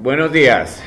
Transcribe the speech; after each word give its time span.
Buenos 0.00 0.32
días. 0.32 0.80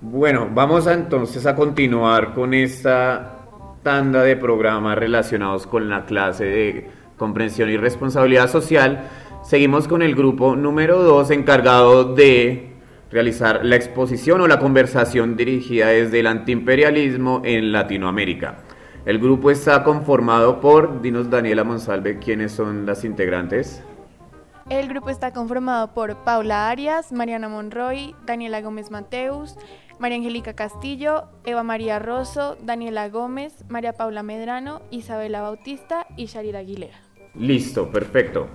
Bueno, 0.00 0.48
vamos 0.52 0.88
entonces 0.88 1.46
a 1.46 1.54
continuar 1.54 2.34
con 2.34 2.52
esta 2.52 3.46
tanda 3.84 4.24
de 4.24 4.34
programas 4.34 4.98
relacionados 4.98 5.68
con 5.68 5.88
la 5.88 6.04
clase 6.04 6.46
de 6.46 6.90
comprensión 7.16 7.70
y 7.70 7.76
responsabilidad 7.76 8.50
social. 8.50 9.08
Seguimos 9.44 9.86
con 9.86 10.02
el 10.02 10.16
grupo 10.16 10.56
número 10.56 11.00
2 11.04 11.30
encargado 11.30 12.12
de 12.16 12.72
realizar 13.12 13.64
la 13.64 13.76
exposición 13.76 14.40
o 14.40 14.48
la 14.48 14.58
conversación 14.58 15.36
dirigida 15.36 15.86
desde 15.86 16.18
el 16.18 16.26
antiimperialismo 16.26 17.42
en 17.44 17.70
Latinoamérica. 17.70 18.64
El 19.06 19.20
grupo 19.20 19.52
está 19.52 19.84
conformado 19.84 20.60
por, 20.60 21.00
dinos 21.00 21.30
Daniela 21.30 21.62
Monsalve, 21.62 22.18
¿quiénes 22.18 22.50
son 22.50 22.84
las 22.84 23.04
integrantes? 23.04 23.84
El 24.70 24.86
grupo 24.86 25.10
está 25.10 25.32
conformado 25.32 25.94
por 25.94 26.18
Paula 26.18 26.70
Arias, 26.70 27.10
Mariana 27.10 27.48
Monroy, 27.48 28.14
Daniela 28.24 28.60
Gómez 28.60 28.92
Mateus, 28.92 29.56
María 29.98 30.18
Angélica 30.18 30.52
Castillo, 30.52 31.24
Eva 31.44 31.64
María 31.64 31.98
Rosso, 31.98 32.56
Daniela 32.62 33.08
Gómez, 33.08 33.64
María 33.68 33.94
Paula 33.94 34.22
Medrano, 34.22 34.80
Isabela 34.92 35.42
Bautista 35.42 36.06
y 36.16 36.26
Sharira 36.26 36.60
Aguilera. 36.60 36.94
Listo, 37.34 37.90
perfecto. 37.90 38.46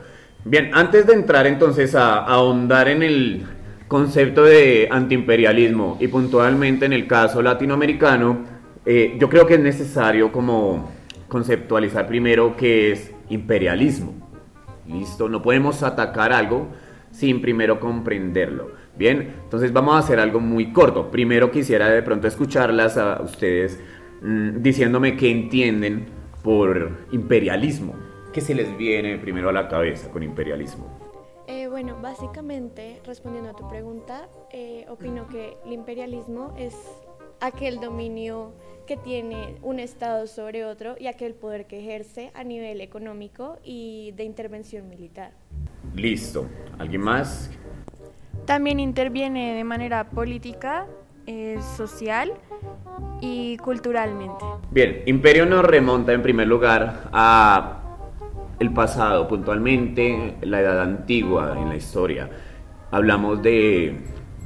Bien, 0.45 0.71
antes 0.73 1.05
de 1.05 1.15
entrar 1.15 1.47
entonces 1.47 1.95
a, 1.95 2.19
ahondar 2.19 2.87
en 2.87 3.03
el 3.03 3.45
concepto 3.89 4.45
de 4.45 4.87
antiimperialismo 4.89 5.97
y 5.99 6.07
puntualmente 6.07 6.85
en 6.85 6.93
el 6.93 7.07
caso 7.07 7.41
latinoamericano, 7.41 8.37
eh, 8.85 9.17
yo 9.19 9.27
creo 9.27 9.45
que 9.45 9.55
es 9.55 9.59
necesario 9.59 10.31
como 10.31 10.91
conceptualizar 11.27 12.07
primero 12.07 12.55
qué 12.55 12.93
es 12.93 13.11
imperialismo. 13.27 14.24
Listo, 14.87 15.29
no 15.29 15.41
podemos 15.41 15.83
atacar 15.83 16.31
algo 16.31 16.67
sin 17.11 17.41
primero 17.41 17.79
comprenderlo. 17.79 18.71
Bien, 18.97 19.35
entonces 19.43 19.71
vamos 19.73 19.95
a 19.95 19.99
hacer 19.99 20.19
algo 20.19 20.39
muy 20.39 20.71
corto. 20.71 21.09
Primero 21.11 21.51
quisiera 21.51 21.89
de 21.89 22.01
pronto 22.01 22.27
escucharlas 22.27 22.97
a 22.97 23.21
ustedes 23.21 23.79
mm, 24.21 24.61
diciéndome 24.61 25.15
qué 25.15 25.31
entienden 25.31 26.07
por 26.43 26.91
imperialismo. 27.11 27.95
¿Qué 28.31 28.41
se 28.41 28.53
les 28.53 28.77
viene 28.77 29.17
primero 29.17 29.49
a 29.49 29.53
la 29.53 29.67
cabeza 29.67 30.11
con 30.11 30.21
imperialismo? 30.21 31.05
Eh, 31.47 31.67
bueno, 31.67 31.97
básicamente, 32.01 33.01
respondiendo 33.05 33.51
a 33.51 33.53
tu 33.53 33.67
pregunta, 33.69 34.27
eh, 34.51 34.85
opino 34.89 35.27
que 35.27 35.57
el 35.65 35.73
imperialismo 35.73 36.53
es 36.57 36.75
aquel 37.39 37.79
dominio 37.79 38.53
que 38.85 38.97
tiene 38.97 39.55
un 39.61 39.79
Estado 39.79 40.27
sobre 40.27 40.65
otro 40.65 40.95
y 40.99 41.07
aquel 41.07 41.33
poder 41.33 41.65
que 41.65 41.79
ejerce 41.79 42.31
a 42.35 42.43
nivel 42.43 42.81
económico 42.81 43.57
y 43.63 44.13
de 44.15 44.23
intervención 44.23 44.87
militar. 44.89 45.31
Listo. 45.95 46.47
¿Alguien 46.77 47.01
más? 47.01 47.49
También 48.45 48.79
interviene 48.79 49.55
de 49.55 49.63
manera 49.63 50.09
política, 50.09 50.85
eh, 51.25 51.57
social 51.75 52.33
y 53.21 53.57
culturalmente. 53.57 54.45
Bien, 54.69 55.01
imperio 55.07 55.45
nos 55.45 55.65
remonta 55.65 56.13
en 56.13 56.21
primer 56.21 56.47
lugar 56.47 57.09
a 57.11 57.81
el 58.59 58.71
pasado, 58.71 59.27
puntualmente 59.27 60.35
la 60.41 60.61
edad 60.61 60.81
antigua 60.81 61.57
en 61.59 61.69
la 61.69 61.75
historia. 61.75 62.29
Hablamos 62.91 63.41
de 63.41 63.97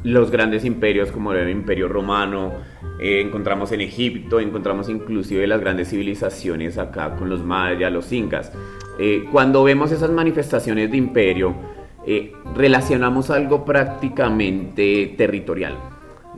los 0.03 0.31
grandes 0.31 0.65
imperios 0.65 1.11
como 1.11 1.33
el 1.33 1.49
imperio 1.49 1.87
romano, 1.87 2.53
eh, 2.99 3.21
encontramos 3.21 3.71
en 3.71 3.81
Egipto, 3.81 4.39
encontramos 4.39 4.89
inclusive 4.89 5.45
las 5.47 5.59
grandes 5.59 5.89
civilizaciones 5.89 6.77
acá 6.77 7.15
con 7.15 7.29
los 7.29 7.43
mayas, 7.43 7.91
los 7.91 8.11
incas. 8.11 8.51
Eh, 8.97 9.25
cuando 9.31 9.63
vemos 9.63 9.91
esas 9.91 10.11
manifestaciones 10.11 10.91
de 10.91 10.97
imperio, 10.97 11.55
eh, 12.05 12.33
relacionamos 12.55 13.29
algo 13.29 13.65
prácticamente 13.65 15.15
territorial. 15.17 15.77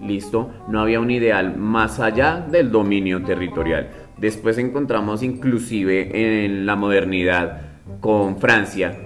¿Listo? 0.02 0.52
No 0.68 0.82
había 0.82 1.00
un 1.00 1.12
ideal 1.12 1.56
más 1.58 2.00
allá 2.00 2.46
del 2.50 2.72
dominio 2.72 3.22
territorial. 3.24 3.90
Después 4.18 4.58
encontramos 4.58 5.22
inclusive 5.22 6.46
en 6.46 6.66
la 6.66 6.76
modernidad 6.76 7.62
con 8.00 8.40
Francia, 8.40 8.98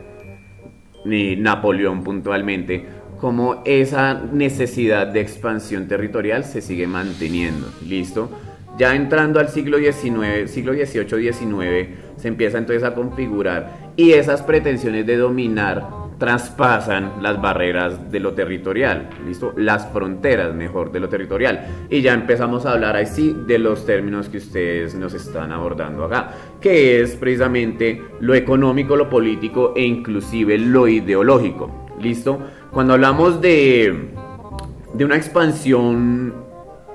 Napoleón 1.06 2.03
puntualmente, 2.03 2.85
como 3.25 3.63
esa 3.66 4.13
necesidad 4.13 5.08
de 5.08 5.19
expansión 5.19 5.88
territorial 5.88 6.44
se 6.44 6.62
sigue 6.62 6.86
manteniendo. 6.86 7.66
¿Listo? 7.84 8.30
Ya 8.78 8.94
entrando 8.94 9.40
al 9.40 9.50
siglo 9.50 9.80
XIX, 9.80 10.47
siglo 10.47 10.74
XVIII, 10.74 11.34
XIX, 11.34 11.90
se 12.18 12.28
empieza 12.28 12.59
entonces 12.59 12.84
a 12.84 12.94
configurar 12.94 13.94
y 13.96 14.12
esas 14.12 14.44
pretensiones 14.44 15.08
de 15.08 15.18
dominar 15.18 15.88
traspasan 16.19 17.13
las 17.24 17.41
barreras 17.41 18.12
de 18.12 18.19
lo 18.19 18.34
territorial, 18.34 19.09
¿listo? 19.25 19.53
Las 19.57 19.92
fronteras, 19.92 20.53
mejor, 20.53 20.92
de 20.92 21.00
lo 21.00 21.09
territorial. 21.09 21.66
Y 21.90 22.03
ya 22.03 22.13
empezamos 22.13 22.68
a 22.68 22.74
hablar 22.74 22.96
así 22.96 23.36
de 23.47 23.57
los 23.57 23.88
términos 23.88 24.30
que 24.30 24.38
ustedes 24.38 24.94
nos 24.94 25.16
están 25.16 25.52
abordando 25.52 26.06
acá, 26.06 26.30
que 26.62 27.02
es 27.02 27.16
precisamente 27.16 28.03
lo 28.19 28.36
económico, 28.36 28.96
lo 28.96 29.09
político 29.09 29.74
e 29.75 29.81
inclusive 29.81 30.59
lo 30.59 30.88
ideológico, 30.88 31.84
¿listo? 32.00 32.39
Cuando 32.72 32.94
hablamos 32.94 33.41
de, 33.41 34.09
de 34.94 35.06
una 35.06 35.16
expansión 35.16 36.33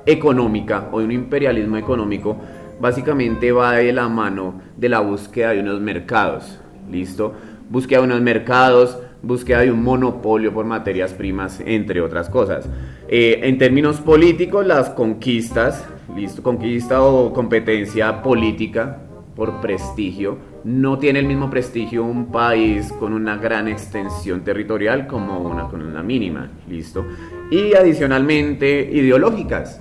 económica 0.06 0.88
o 0.92 1.00
de 1.00 1.04
un 1.04 1.12
imperialismo 1.12 1.76
económico, 1.76 2.36
básicamente 2.80 3.52
va 3.52 3.74
de 3.74 3.92
la 3.92 4.08
mano 4.08 4.60
de 4.76 4.88
la 4.88 5.00
búsqueda 5.00 5.50
de 5.50 5.60
unos 5.60 5.80
mercados, 5.80 6.60
¿listo? 6.90 7.34
Búsqueda 7.68 8.00
de 8.00 8.06
unos 8.06 8.20
mercados, 8.20 8.98
búsqueda 9.22 9.60
de 9.60 9.70
un 9.70 9.82
monopolio 9.82 10.52
por 10.52 10.64
materias 10.64 11.12
primas, 11.12 11.60
entre 11.64 12.00
otras 12.00 12.28
cosas. 12.28 12.68
Eh, 13.08 13.40
en 13.42 13.58
términos 13.58 14.00
políticos, 14.00 14.66
las 14.66 14.90
conquistas, 14.90 15.86
listo, 16.16 16.42
conquista 16.42 17.02
o 17.02 17.32
competencia 17.32 18.22
política 18.22 18.98
por 19.40 19.62
prestigio, 19.62 20.36
no 20.64 20.98
tiene 20.98 21.18
el 21.20 21.24
mismo 21.24 21.48
prestigio 21.48 22.04
un 22.04 22.26
país 22.26 22.92
con 22.92 23.14
una 23.14 23.38
gran 23.38 23.68
extensión 23.68 24.44
territorial 24.44 25.06
como 25.06 25.38
una 25.38 25.66
con 25.66 25.80
una 25.80 26.02
mínima, 26.02 26.50
listo. 26.68 27.06
Y 27.50 27.72
adicionalmente 27.72 28.90
ideológicas. 28.92 29.80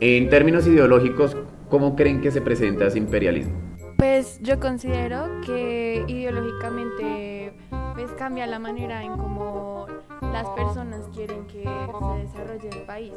En 0.00 0.28
términos 0.28 0.66
ideológicos, 0.66 1.34
¿cómo 1.70 1.96
creen 1.96 2.20
que 2.20 2.30
se 2.30 2.42
presenta 2.42 2.88
ese 2.88 2.98
imperialismo? 2.98 3.54
Pues 3.96 4.38
yo 4.42 4.60
considero 4.60 5.40
que 5.46 6.04
ideológicamente 6.06 7.54
pues 7.94 8.10
cambia 8.12 8.46
la 8.46 8.58
manera 8.58 9.02
en 9.02 9.12
cómo 9.12 9.86
las 10.20 10.46
personas 10.50 11.08
quieren 11.14 11.46
que 11.46 11.62
se 11.62 12.18
desarrolle 12.18 12.68
el 12.68 12.82
país. 12.82 13.14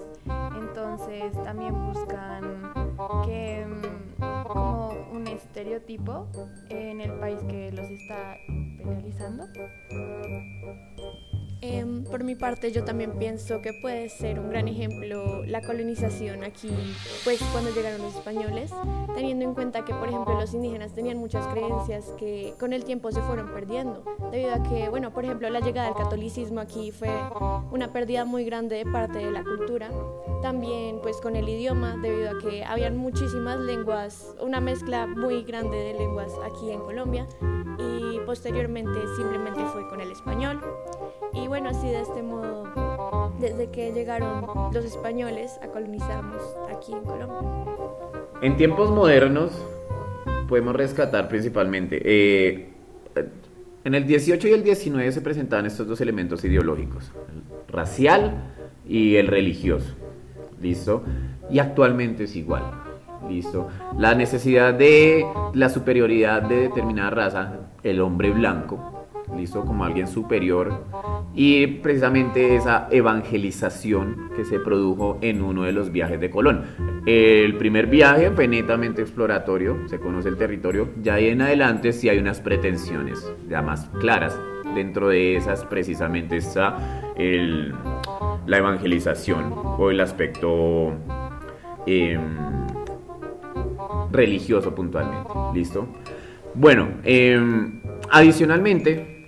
Entonces 0.57 1.33
también 1.43 1.73
buscan 1.91 2.71
que 3.25 3.65
mm, 3.67 3.98
como 4.49 4.89
un 5.11 5.27
estereotipo 5.27 6.27
en 6.69 7.01
el 7.01 7.11
país 7.19 7.37
que 7.47 7.71
los 7.71 7.85
está 7.85 8.35
penalizando. 8.79 9.45
Em, 11.61 12.05
por 12.05 12.23
mi 12.23 12.35
parte, 12.35 12.71
yo 12.71 12.85
también 12.85 13.17
pienso 13.19 13.61
que 13.61 13.73
puede 13.73 14.07
ser 14.07 14.39
un 14.39 14.49
gran 14.49 14.69
ejemplo 14.69 15.43
la 15.45 15.61
colonización 15.61 16.43
aquí, 16.45 16.69
pues 17.25 17.41
cuando 17.51 17.71
llegaron 17.73 18.01
los 18.01 18.15
españoles, 18.15 18.71
teniendo 19.13 19.43
en 19.43 19.53
cuenta 19.53 19.83
que, 19.83 19.93
por 19.93 20.07
ejemplo, 20.07 20.39
los 20.39 20.53
indígenas 20.53 20.93
tenían 20.93 21.17
muchas 21.17 21.45
creencias 21.47 22.05
que 22.17 22.53
con 22.57 22.71
el 22.71 22.85
tiempo 22.85 23.11
se 23.11 23.21
fueron 23.21 23.53
perdiendo, 23.53 24.03
debido 24.31 24.53
a 24.53 24.63
que, 24.63 24.87
bueno, 24.87 25.11
por 25.11 25.25
ejemplo, 25.25 25.49
la 25.49 25.59
llegada 25.59 25.89
del 25.89 25.97
catolicismo 25.97 26.61
aquí 26.61 26.91
fue 26.91 27.09
una 27.71 27.91
pérdida 27.91 28.23
muy 28.23 28.45
grande 28.45 28.77
de 28.77 28.85
parte 28.85 29.19
de 29.19 29.31
la 29.31 29.43
cultura. 29.43 29.89
También, 30.41 30.99
pues, 31.01 31.17
con 31.17 31.35
el 31.35 31.49
idioma, 31.49 31.97
debido 32.01 32.29
a 32.29 32.39
que 32.39 32.63
habían 32.63 32.95
muchísimas 32.95 33.59
lenguas, 33.59 34.33
una 34.41 34.61
mezcla 34.61 35.07
muy 35.07 35.43
grande 35.43 35.75
de 35.75 35.93
lenguas 35.95 36.31
aquí 36.45 36.71
en 36.71 36.79
Colombia, 36.79 37.27
y 37.77 38.19
posteriormente 38.25 38.99
simplemente 39.17 39.61
fue 39.65 39.87
con 39.89 40.01
el 40.01 40.11
español. 40.11 40.61
Y 41.33 41.47
bueno, 41.47 41.69
así 41.69 41.87
de 41.87 42.01
este 42.01 42.23
modo, 42.23 43.33
desde 43.39 43.69
que 43.69 43.91
llegaron 43.91 44.45
los 44.73 44.85
españoles 44.85 45.59
a 45.61 45.67
colonizarnos 45.67 46.41
aquí 46.75 46.93
en 46.93 47.03
Colombia. 47.03 47.73
En 48.41 48.57
tiempos 48.57 48.89
modernos 48.91 49.51
podemos 50.47 50.75
rescatar 50.75 51.27
principalmente, 51.27 52.01
eh, 52.03 52.69
en 53.83 53.95
el 53.95 54.05
18 54.05 54.47
y 54.47 54.51
el 54.51 54.63
19 54.63 55.11
se 55.11 55.21
presentaban 55.21 55.65
estos 55.65 55.87
dos 55.87 56.01
elementos 56.01 56.43
ideológicos, 56.43 57.11
el 57.31 57.73
racial 57.73 58.53
y 58.87 59.15
el 59.15 59.27
religioso, 59.27 59.95
¿listo? 60.61 61.03
Y 61.49 61.59
actualmente 61.59 62.25
es 62.25 62.35
igual, 62.35 62.63
¿listo? 63.29 63.69
La 63.97 64.15
necesidad 64.15 64.73
de 64.73 65.25
la 65.53 65.69
superioridad 65.69 66.41
de 66.41 66.57
determinada 66.57 67.09
raza, 67.09 67.53
el 67.83 68.01
hombre 68.01 68.31
blanco, 68.31 68.98
listo 69.35 69.65
como 69.65 69.85
alguien 69.85 70.07
superior 70.07 70.83
y 71.33 71.67
precisamente 71.67 72.55
esa 72.55 72.87
evangelización 72.91 74.29
que 74.35 74.45
se 74.45 74.59
produjo 74.59 75.17
en 75.21 75.41
uno 75.41 75.63
de 75.63 75.71
los 75.71 75.91
viajes 75.91 76.19
de 76.19 76.29
Colón. 76.29 76.65
El 77.05 77.55
primer 77.55 77.87
viaje 77.87 78.31
fue 78.31 78.47
netamente 78.47 79.01
exploratorio, 79.01 79.87
se 79.87 79.99
conoce 79.99 80.29
el 80.29 80.37
territorio, 80.37 80.89
ya 81.01 81.15
ahí 81.15 81.29
en 81.29 81.41
adelante 81.41 81.93
sí 81.93 82.09
hay 82.09 82.19
unas 82.19 82.41
pretensiones 82.41 83.31
ya 83.47 83.61
más 83.61 83.89
claras. 83.99 84.37
Dentro 84.75 85.09
de 85.09 85.35
esas 85.35 85.65
precisamente 85.65 86.37
está 86.37 87.01
el, 87.17 87.73
la 88.45 88.57
evangelización 88.57 89.51
o 89.55 89.89
el 89.89 89.99
aspecto 89.99 90.93
em, 91.87 92.19
religioso 94.11 94.75
puntualmente. 94.75 95.29
¿Listo? 95.55 95.87
Bueno, 96.53 96.89
em, 97.03 97.81
adicionalmente 98.11 99.18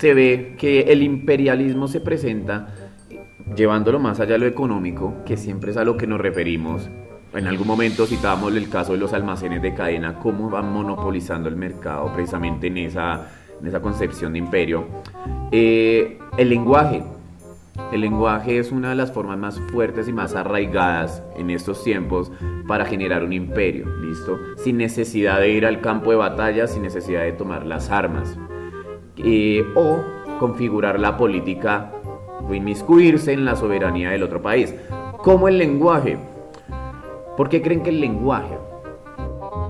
se 0.00 0.14
ve 0.14 0.54
que 0.56 0.80
el 0.80 1.02
imperialismo 1.02 1.86
se 1.86 2.00
presenta 2.00 2.68
llevándolo 3.54 3.98
más 3.98 4.18
allá 4.18 4.32
de 4.32 4.38
lo 4.38 4.46
económico, 4.46 5.16
que 5.26 5.36
siempre 5.36 5.72
es 5.72 5.76
a 5.76 5.84
lo 5.84 5.98
que 5.98 6.06
nos 6.06 6.18
referimos. 6.18 6.88
En 7.34 7.46
algún 7.46 7.66
momento 7.66 8.06
citábamos 8.06 8.56
el 8.56 8.70
caso 8.70 8.92
de 8.92 8.98
los 8.98 9.12
almacenes 9.12 9.60
de 9.60 9.74
cadena, 9.74 10.18
cómo 10.18 10.48
van 10.48 10.72
monopolizando 10.72 11.50
el 11.50 11.56
mercado 11.56 12.10
precisamente 12.14 12.68
en 12.68 12.78
esa, 12.78 13.28
en 13.60 13.66
esa 13.66 13.82
concepción 13.82 14.32
de 14.32 14.38
imperio. 14.38 14.86
Eh, 15.52 16.18
el 16.38 16.48
lenguaje. 16.48 17.04
El 17.92 18.00
lenguaje 18.00 18.58
es 18.58 18.72
una 18.72 18.90
de 18.90 18.94
las 18.94 19.12
formas 19.12 19.36
más 19.36 19.60
fuertes 19.70 20.08
y 20.08 20.14
más 20.14 20.34
arraigadas 20.34 21.22
en 21.36 21.50
estos 21.50 21.84
tiempos 21.84 22.32
para 22.66 22.86
generar 22.86 23.22
un 23.22 23.34
imperio, 23.34 23.86
¿listo? 24.02 24.38
Sin 24.56 24.78
necesidad 24.78 25.40
de 25.40 25.50
ir 25.50 25.66
al 25.66 25.82
campo 25.82 26.10
de 26.10 26.16
batalla, 26.16 26.66
sin 26.66 26.82
necesidad 26.82 27.22
de 27.22 27.32
tomar 27.32 27.66
las 27.66 27.90
armas. 27.90 28.38
Eh, 29.16 29.64
o 29.74 30.02
configurar 30.38 30.98
la 30.98 31.16
política 31.16 31.92
o 32.48 32.54
inmiscuirse 32.54 33.32
en 33.32 33.44
la 33.44 33.56
soberanía 33.56 34.10
del 34.10 34.22
otro 34.22 34.40
país. 34.40 34.74
Como 35.18 35.48
el 35.48 35.58
lenguaje. 35.58 36.18
¿Por 37.36 37.48
qué 37.48 37.62
creen 37.62 37.82
que 37.82 37.90
el 37.90 38.00
lenguaje? 38.00 38.56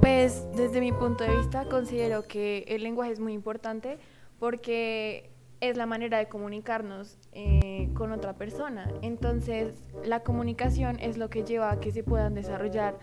Pues 0.01 0.47
desde 0.57 0.81
mi 0.81 0.93
punto 0.93 1.25
de 1.25 1.37
vista 1.37 1.65
considero 1.65 2.27
que 2.27 2.65
el 2.69 2.83
lenguaje 2.83 3.13
es 3.13 3.21
muy 3.21 3.33
importante 3.33 3.99
porque 4.39 5.31
es 5.61 5.77
la 5.77 5.87
manera 5.87 6.19
de 6.19 6.27
comunicarnos 6.29 7.19
eh, 7.33 7.91
con 7.95 8.13
otra 8.13 8.35
persona. 8.35 8.91
Entonces, 9.03 9.83
la 10.05 10.21
comunicación 10.21 10.99
es 11.01 11.19
lo 11.19 11.29
que 11.29 11.45
lleva 11.45 11.71
a 11.71 11.81
que 11.81 11.93
se 11.93 12.03
puedan 12.03 12.35
desarrollar 12.35 12.99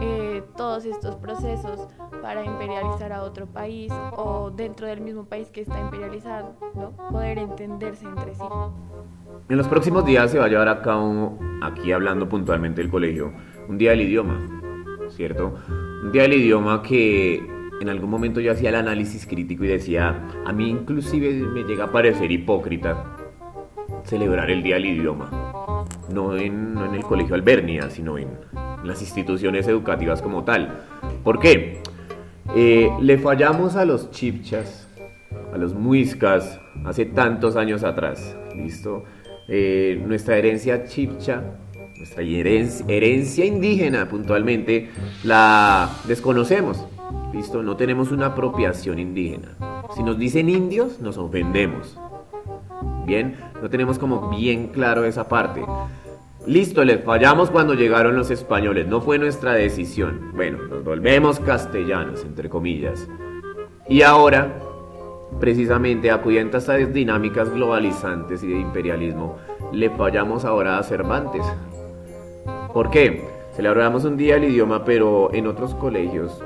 eh, 0.00 0.42
todos 0.56 0.84
estos 0.84 1.16
procesos 1.16 1.88
para 2.22 2.44
imperializar 2.44 3.12
a 3.12 3.22
otro 3.22 3.46
país 3.46 3.92
o 4.16 4.50
dentro 4.50 4.86
del 4.86 5.00
mismo 5.00 5.24
país 5.24 5.50
que 5.50 5.62
está 5.62 5.80
imperializado, 5.80 6.54
poder 7.10 7.38
entenderse 7.38 8.06
entre 8.06 8.34
sí. 8.34 8.42
En 9.48 9.56
los 9.56 9.68
próximos 9.68 10.04
días 10.04 10.30
se 10.30 10.38
va 10.38 10.46
a 10.46 10.48
llevar 10.48 10.68
a 10.68 10.82
cabo, 10.82 11.38
aquí 11.62 11.92
hablando 11.92 12.28
puntualmente 12.28 12.82
del 12.82 12.90
colegio, 12.90 13.32
un 13.68 13.78
día 13.78 13.90
del 13.90 14.02
idioma, 14.02 14.40
¿cierto? 15.10 15.54
Un 16.02 16.12
día 16.12 16.22
del 16.22 16.34
idioma 16.34 16.82
que 16.82 17.36
en 17.80 17.88
algún 17.88 18.10
momento 18.10 18.40
yo 18.40 18.52
hacía 18.52 18.70
el 18.70 18.76
análisis 18.76 19.26
crítico 19.26 19.64
y 19.64 19.68
decía, 19.68 20.28
a 20.44 20.52
mí 20.52 20.68
inclusive 20.68 21.32
me 21.32 21.62
llega 21.62 21.84
a 21.84 21.92
parecer 21.92 22.30
hipócrita 22.30 23.16
celebrar 24.04 24.50
el 24.50 24.62
día 24.62 24.76
del 24.76 24.86
idioma, 24.86 25.30
no 26.10 26.36
en, 26.36 26.76
el 26.94 27.02
colegio 27.02 27.34
Albernia, 27.34 27.90
sino 27.90 28.18
en 28.18 28.28
las 28.84 29.00
instituciones 29.00 29.66
educativas 29.68 30.22
como 30.22 30.44
tal. 30.44 30.84
¿Por 31.24 31.38
qué? 31.38 31.82
Eh, 32.54 32.90
le 33.00 33.18
fallamos 33.18 33.76
a 33.76 33.84
los 33.84 34.10
chipchas, 34.10 34.88
a 35.52 35.58
los 35.58 35.74
muiscas, 35.74 36.60
hace 36.84 37.06
tantos 37.06 37.56
años 37.56 37.82
atrás, 37.82 38.36
¿listo? 38.54 39.04
Eh, 39.48 40.02
nuestra 40.06 40.36
herencia 40.36 40.84
chipcha, 40.84 41.42
nuestra 41.96 42.22
herencia 42.22 43.44
indígena 43.44 44.08
puntualmente, 44.08 44.90
la 45.24 45.90
desconocemos. 46.06 46.84
¿Listo? 47.32 47.62
No 47.62 47.76
tenemos 47.76 48.12
una 48.12 48.26
apropiación 48.26 48.98
indígena. 48.98 49.56
Si 49.94 50.02
nos 50.02 50.18
dicen 50.18 50.48
indios, 50.48 51.00
nos 51.00 51.18
ofendemos. 51.18 51.98
Bien, 53.04 53.36
no 53.62 53.70
tenemos 53.70 53.98
como 53.98 54.30
bien 54.30 54.68
claro 54.68 55.04
esa 55.04 55.28
parte. 55.28 55.64
Listo, 56.46 56.84
les 56.84 57.02
fallamos 57.02 57.50
cuando 57.50 57.74
llegaron 57.74 58.16
los 58.16 58.30
españoles, 58.30 58.86
no 58.86 59.00
fue 59.00 59.18
nuestra 59.18 59.52
decisión. 59.54 60.32
Bueno, 60.34 60.58
nos 60.68 60.84
volvemos 60.84 61.40
castellanos, 61.40 62.24
entre 62.24 62.48
comillas. 62.48 63.08
Y 63.88 64.02
ahora, 64.02 64.54
precisamente 65.40 66.10
acudiendo 66.10 66.56
a 66.56 66.60
estas 66.60 66.92
dinámicas 66.92 67.50
globalizantes 67.50 68.42
y 68.42 68.48
de 68.48 68.60
imperialismo, 68.60 69.36
le 69.72 69.90
fallamos 69.90 70.44
ahora 70.44 70.78
a 70.78 70.82
Cervantes. 70.82 71.44
¿Por 72.72 72.90
qué? 72.90 73.24
Celebramos 73.52 74.04
un 74.04 74.16
día 74.16 74.36
el 74.36 74.44
idioma, 74.44 74.84
pero 74.84 75.32
en 75.32 75.46
otros 75.46 75.74
colegios 75.74 76.42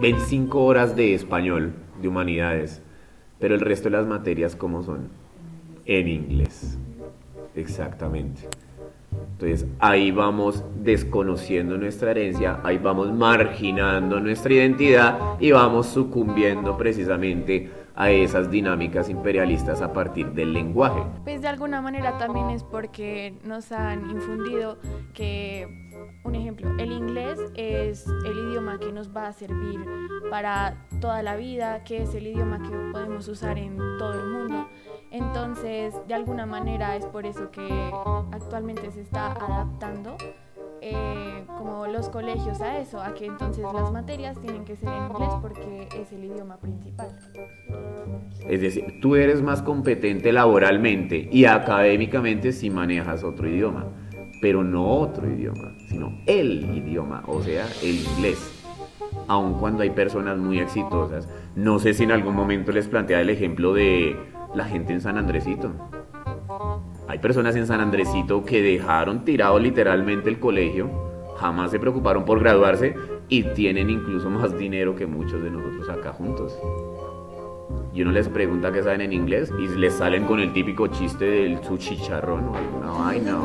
ven 0.00 0.18
cinco 0.20 0.64
horas 0.64 0.96
de 0.96 1.14
español, 1.14 1.72
de 2.02 2.08
humanidades, 2.08 2.82
pero 3.44 3.56
el 3.56 3.60
resto 3.60 3.90
de 3.90 3.98
las 3.98 4.06
materias, 4.06 4.56
¿cómo 4.56 4.82
son? 4.82 5.08
En 5.84 6.08
inglés. 6.08 6.78
Exactamente. 7.54 8.40
Entonces 9.32 9.66
ahí 9.80 10.10
vamos 10.12 10.64
desconociendo 10.82 11.76
nuestra 11.76 12.12
herencia, 12.12 12.60
ahí 12.64 12.78
vamos 12.78 13.12
marginando 13.12 14.18
nuestra 14.18 14.54
identidad 14.54 15.18
y 15.40 15.50
vamos 15.50 15.88
sucumbiendo 15.88 16.78
precisamente 16.78 17.68
a 17.94 18.10
esas 18.10 18.50
dinámicas 18.50 19.08
imperialistas 19.08 19.80
a 19.82 19.92
partir 19.92 20.32
del 20.32 20.52
lenguaje. 20.52 21.00
Pues 21.24 21.42
de 21.42 21.48
alguna 21.48 21.80
manera 21.80 22.18
también 22.18 22.50
es 22.50 22.64
porque 22.64 23.34
nos 23.44 23.70
han 23.72 24.10
infundido 24.10 24.78
que 25.12 25.68
un 26.24 26.34
ejemplo, 26.34 26.70
el 26.78 26.90
inglés 26.90 27.38
es 27.54 28.06
el 28.06 28.48
idioma 28.48 28.78
que 28.78 28.92
nos 28.92 29.14
va 29.14 29.28
a 29.28 29.32
servir 29.32 29.80
para 30.30 30.86
toda 31.00 31.22
la 31.22 31.36
vida, 31.36 31.84
que 31.84 32.02
es 32.02 32.14
el 32.14 32.26
idioma 32.26 32.62
que 32.62 32.76
podemos 32.92 33.28
usar 33.28 33.58
en 33.58 33.76
todo 33.98 34.14
el 34.14 34.26
mundo. 34.26 34.68
Entonces, 35.10 35.94
de 36.08 36.14
alguna 36.14 36.46
manera 36.46 36.96
es 36.96 37.06
por 37.06 37.26
eso 37.26 37.50
que 37.50 37.92
actualmente 38.32 38.90
se 38.90 39.02
está 39.02 39.32
adaptando 39.32 40.16
eh, 40.86 41.44
como 41.46 41.86
los 41.86 42.10
colegios 42.10 42.60
a 42.60 42.78
eso, 42.78 43.00
a 43.00 43.14
que 43.14 43.24
entonces 43.24 43.64
las 43.72 43.90
materias 43.90 44.38
tienen 44.38 44.66
que 44.66 44.76
ser 44.76 44.90
en 44.90 45.04
inglés 45.04 45.30
porque 45.40 45.88
es 45.98 46.12
el 46.12 46.24
idioma 46.24 46.58
principal. 46.58 47.08
Es 48.46 48.60
decir, 48.60 49.00
tú 49.00 49.16
eres 49.16 49.40
más 49.40 49.62
competente 49.62 50.30
laboralmente 50.30 51.26
y 51.32 51.46
académicamente 51.46 52.52
si 52.52 52.68
manejas 52.68 53.24
otro 53.24 53.48
idioma, 53.48 53.86
pero 54.42 54.62
no 54.62 54.86
otro 54.86 55.26
idioma, 55.26 55.72
sino 55.88 56.12
el 56.26 56.76
idioma, 56.76 57.22
o 57.28 57.40
sea, 57.40 57.66
el 57.82 58.00
inglés. 58.00 58.52
Aun 59.26 59.54
cuando 59.54 59.84
hay 59.84 59.90
personas 59.90 60.36
muy 60.36 60.58
exitosas, 60.58 61.26
no 61.56 61.78
sé 61.78 61.94
si 61.94 62.04
en 62.04 62.12
algún 62.12 62.36
momento 62.36 62.72
les 62.72 62.88
plantea 62.88 63.22
el 63.22 63.30
ejemplo 63.30 63.72
de 63.72 64.14
la 64.54 64.66
gente 64.66 64.92
en 64.92 65.00
San 65.00 65.16
Andresito 65.16 65.72
hay 67.06 67.18
personas 67.18 67.54
en 67.56 67.66
San 67.66 67.80
Andresito 67.80 68.44
que 68.44 68.62
dejaron 68.62 69.24
tirado 69.24 69.58
literalmente 69.58 70.30
el 70.30 70.38
colegio, 70.38 70.90
jamás 71.36 71.70
se 71.70 71.78
preocuparon 71.78 72.24
por 72.24 72.40
graduarse 72.40 72.94
y 73.28 73.42
tienen 73.42 73.90
incluso 73.90 74.30
más 74.30 74.56
dinero 74.56 74.96
que 74.96 75.06
muchos 75.06 75.42
de 75.42 75.50
nosotros 75.50 75.88
acá 75.90 76.12
juntos. 76.12 76.58
Y 77.92 78.02
uno 78.02 78.10
les 78.10 78.28
pregunta 78.28 78.72
qué 78.72 78.82
saben 78.82 79.02
en 79.02 79.12
inglés 79.12 79.52
y 79.58 79.68
les 79.76 79.94
salen 79.94 80.24
con 80.24 80.40
el 80.40 80.52
típico 80.52 80.86
chiste 80.86 81.24
del 81.26 81.62
su 81.62 81.76
chicharrón 81.76 82.48
o 82.48 82.56
alguna 82.56 82.90
vaina. 82.90 83.38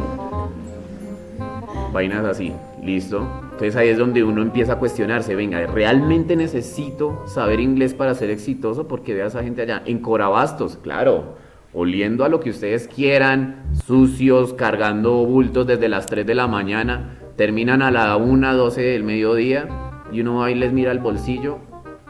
Vainas 1.92 2.26
así, 2.26 2.54
listo. 2.82 3.28
Entonces 3.44 3.76
ahí 3.76 3.90
es 3.90 3.98
donde 3.98 4.24
uno 4.24 4.42
empieza 4.42 4.74
a 4.74 4.80
cuestionarse, 4.80 5.36
venga, 5.36 5.66
¿realmente 5.68 6.36
necesito 6.36 7.28
saber 7.28 7.60
inglés 7.60 7.94
para 7.94 8.16
ser 8.16 8.30
exitoso? 8.30 8.88
Porque 8.88 9.14
vea 9.14 9.26
a 9.26 9.28
esa 9.28 9.44
gente 9.44 9.64
allá, 9.64 9.84
en 9.86 10.00
Corabastos, 10.00 10.78
claro 10.78 11.49
oliendo 11.74 12.24
a 12.24 12.30
lo 12.30 12.40
que 12.40 12.50
ustedes 12.50 12.88
quieran, 12.88 13.64
sucios, 13.86 14.54
cargando 14.54 15.26
bultos 15.26 15.68
desde 15.68 15.88
las 15.88 16.06
3 16.08 16.26
de 16.26 16.36
la 16.36 16.48
mañana, 16.48 17.18
terminan 17.36 17.82
a 17.82 17.92
la 17.92 18.18
1, 18.18 18.56
12 18.56 18.82
del 18.82 19.04
mediodía 19.04 19.68
y 20.12 20.22
uno 20.22 20.44
ahí 20.44 20.56
les 20.56 20.74
mira 20.74 20.92
el 20.92 21.00
bolsillo 21.00 21.60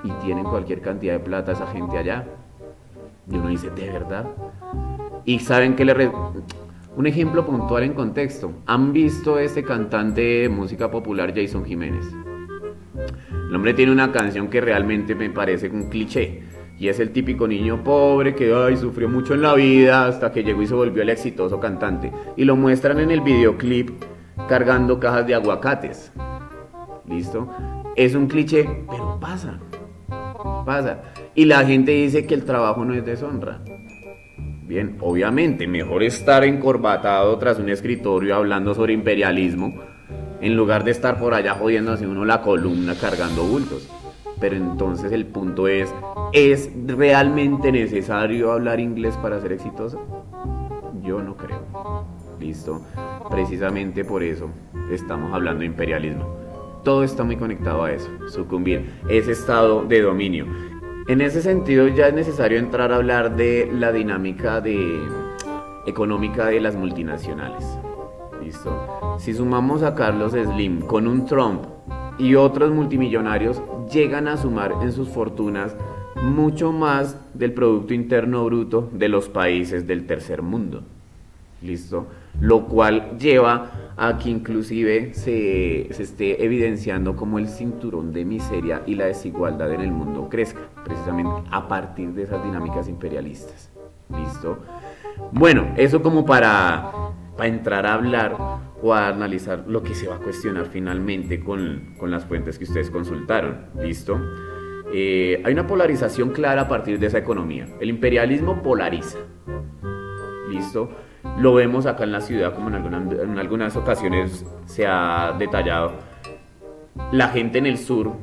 y 0.03 0.11
tienen 0.23 0.45
cualquier 0.45 0.81
cantidad 0.81 1.13
de 1.13 1.19
plata 1.19 1.51
esa 1.51 1.67
gente 1.67 1.97
allá. 1.97 2.25
Y 3.31 3.35
uno 3.35 3.49
dice, 3.49 3.69
¿de 3.69 3.89
verdad? 3.89 4.25
Y 5.25 5.39
saben 5.39 5.75
que 5.75 5.85
le... 5.85 6.11
Un 6.95 7.05
ejemplo 7.05 7.45
puntual 7.45 7.83
en 7.83 7.93
contexto. 7.93 8.51
¿Han 8.65 8.91
visto 8.91 9.39
este 9.39 9.63
cantante 9.63 10.21
de 10.21 10.49
música 10.49 10.89
popular 10.89 11.33
Jason 11.35 11.63
Jiménez? 11.63 12.05
El 13.49 13.55
hombre 13.55 13.73
tiene 13.73 13.91
una 13.91 14.11
canción 14.11 14.49
que 14.49 14.59
realmente 14.61 15.15
me 15.15 15.29
parece 15.29 15.69
un 15.69 15.89
cliché 15.89 16.43
y 16.79 16.87
es 16.87 16.99
el 16.99 17.11
típico 17.11 17.47
niño 17.47 17.83
pobre 17.83 18.33
que 18.33 18.53
ay, 18.53 18.77
sufrió 18.77 19.09
mucho 19.09 19.33
en 19.33 19.41
la 19.41 19.53
vida 19.53 20.05
hasta 20.05 20.31
que 20.31 20.43
llegó 20.43 20.61
y 20.61 20.67
se 20.67 20.73
volvió 20.73 21.03
el 21.03 21.09
exitoso 21.09 21.59
cantante. 21.59 22.11
Y 22.37 22.45
lo 22.45 22.55
muestran 22.55 22.99
en 22.99 23.11
el 23.11 23.19
videoclip 23.19 23.89
cargando 24.47 24.99
cajas 24.99 25.27
de 25.27 25.35
aguacates. 25.35 26.13
¿Listo? 27.05 27.49
Es 27.97 28.15
un 28.15 28.27
cliché, 28.27 28.85
pero 28.89 29.19
pasa. 29.19 29.59
Pasa. 30.65 31.01
Y 31.35 31.45
la 31.45 31.65
gente 31.65 31.91
dice 31.91 32.25
que 32.25 32.33
el 32.33 32.45
trabajo 32.45 32.85
no 32.85 32.93
es 32.93 33.03
deshonra. 33.03 33.61
Bien, 34.63 34.97
obviamente, 35.01 35.67
mejor 35.67 36.03
estar 36.03 36.45
encorbatado 36.45 37.37
tras 37.39 37.59
un 37.59 37.69
escritorio 37.69 38.35
hablando 38.35 38.73
sobre 38.73 38.93
imperialismo 38.93 39.73
en 40.41 40.55
lugar 40.55 40.85
de 40.85 40.91
estar 40.91 41.19
por 41.19 41.33
allá 41.33 41.55
jodiéndose 41.55 42.07
uno 42.07 42.23
la 42.23 42.41
columna 42.41 42.95
cargando 42.95 43.43
bultos. 43.43 43.89
Pero 44.39 44.55
entonces 44.55 45.11
el 45.11 45.25
punto 45.25 45.67
es, 45.67 45.93
¿es 46.33 46.71
realmente 46.85 47.71
necesario 47.71 48.51
hablar 48.51 48.79
inglés 48.79 49.17
para 49.17 49.39
ser 49.39 49.53
exitoso? 49.53 49.99
Yo 51.01 51.21
no 51.21 51.35
creo. 51.35 51.59
¿Listo? 52.39 52.81
Precisamente 53.29 54.05
por 54.05 54.23
eso 54.23 54.49
estamos 54.91 55.33
hablando 55.33 55.59
de 55.59 55.65
imperialismo. 55.65 56.25
Todo 56.83 57.03
está 57.03 57.23
muy 57.23 57.35
conectado 57.35 57.83
a 57.83 57.91
eso, 57.91 58.09
sucumbir, 58.29 58.89
ese 59.09 59.33
estado 59.33 59.83
de 59.83 60.01
dominio. 60.01 60.45
En 61.09 61.21
ese 61.21 61.41
sentido 61.41 61.87
ya 61.87 62.07
es 62.07 62.13
necesario 62.13 62.57
entrar 62.57 62.93
a 62.93 62.97
hablar 62.97 63.35
de 63.35 63.69
la 63.73 63.91
dinámica 63.91 64.61
de, 64.61 65.01
económica 65.85 66.45
de 66.45 66.61
las 66.61 66.75
multinacionales. 66.75 67.65
¿Listo? 68.41 69.17
Si 69.17 69.33
sumamos 69.33 69.83
a 69.83 69.95
Carlos 69.95 70.31
Slim 70.31 70.81
con 70.81 71.07
un 71.07 71.25
Trump 71.25 71.63
y 72.17 72.35
otros 72.35 72.71
multimillonarios, 72.71 73.61
llegan 73.91 74.27
a 74.27 74.37
sumar 74.37 74.75
en 74.81 74.91
sus 74.91 75.09
fortunas 75.09 75.75
mucho 76.21 76.71
más 76.71 77.17
del 77.33 77.53
Producto 77.53 77.93
Interno 77.93 78.45
Bruto 78.45 78.89
de 78.91 79.09
los 79.09 79.29
países 79.29 79.87
del 79.87 80.05
tercer 80.05 80.41
mundo. 80.41 80.83
¿Listo? 81.61 82.07
Lo 82.39 82.65
cual 82.65 83.17
lleva 83.17 83.91
a 83.97 84.17
que 84.17 84.29
inclusive 84.29 85.13
se, 85.13 85.89
se, 85.91 86.03
esté 86.03 86.43
evidenciando 86.43 87.17
como 87.17 87.37
el 87.37 87.49
cinturón 87.49 88.13
de 88.13 88.23
miseria 88.23 88.81
y 88.85 88.95
la 88.95 89.05
desigualdad 89.05 89.73
en 89.73 89.81
el 89.81 89.91
mundo 89.91 90.29
crezca, 90.29 90.61
precisamente 90.85 91.49
a 91.51 91.67
partir 91.67 92.13
de 92.13 92.23
esas 92.23 92.41
dinámicas 92.43 92.87
imperialistas. 92.87 93.69
¿Listo? 94.15 94.59
Bueno, 95.33 95.73
eso 95.75 96.01
como 96.01 96.25
para, 96.25 96.91
para 97.35 97.49
entrar 97.49 97.85
a 97.85 97.93
hablar 97.93 98.37
o 98.81 98.93
a 98.93 99.09
analizar 99.09 99.65
lo 99.67 99.83
que 99.83 99.93
se 99.93 100.07
va 100.07 100.15
a 100.15 100.19
cuestionar 100.19 100.67
finalmente 100.67 101.39
con, 101.39 101.95
con 101.97 102.11
las 102.11 102.25
fuentes 102.25 102.57
que 102.57 102.63
ustedes 102.63 102.89
consultaron. 102.89 103.67
¿Listo? 103.81 104.19
Eh, 104.93 105.41
hay 105.45 105.53
una 105.53 105.67
polarización 105.67 106.29
clara 106.31 106.63
a 106.63 106.67
partir 106.67 106.99
de 106.99 107.07
esa 107.07 107.17
economía. 107.17 107.67
El 107.79 107.89
imperialismo 107.89 108.63
polariza. 108.63 109.19
¿Listo? 110.49 110.89
Lo 111.37 111.53
vemos 111.53 111.85
acá 111.85 112.05
en 112.05 112.11
la 112.11 112.21
ciudad, 112.21 112.55
como 112.55 112.69
en, 112.69 112.75
en 113.11 113.37
algunas 113.37 113.75
ocasiones 113.75 114.45
se 114.65 114.87
ha 114.87 115.35
detallado. 115.37 115.93
La 117.11 117.29
gente 117.29 117.59
en 117.59 117.65
el 117.65 117.77
sur 117.77 118.13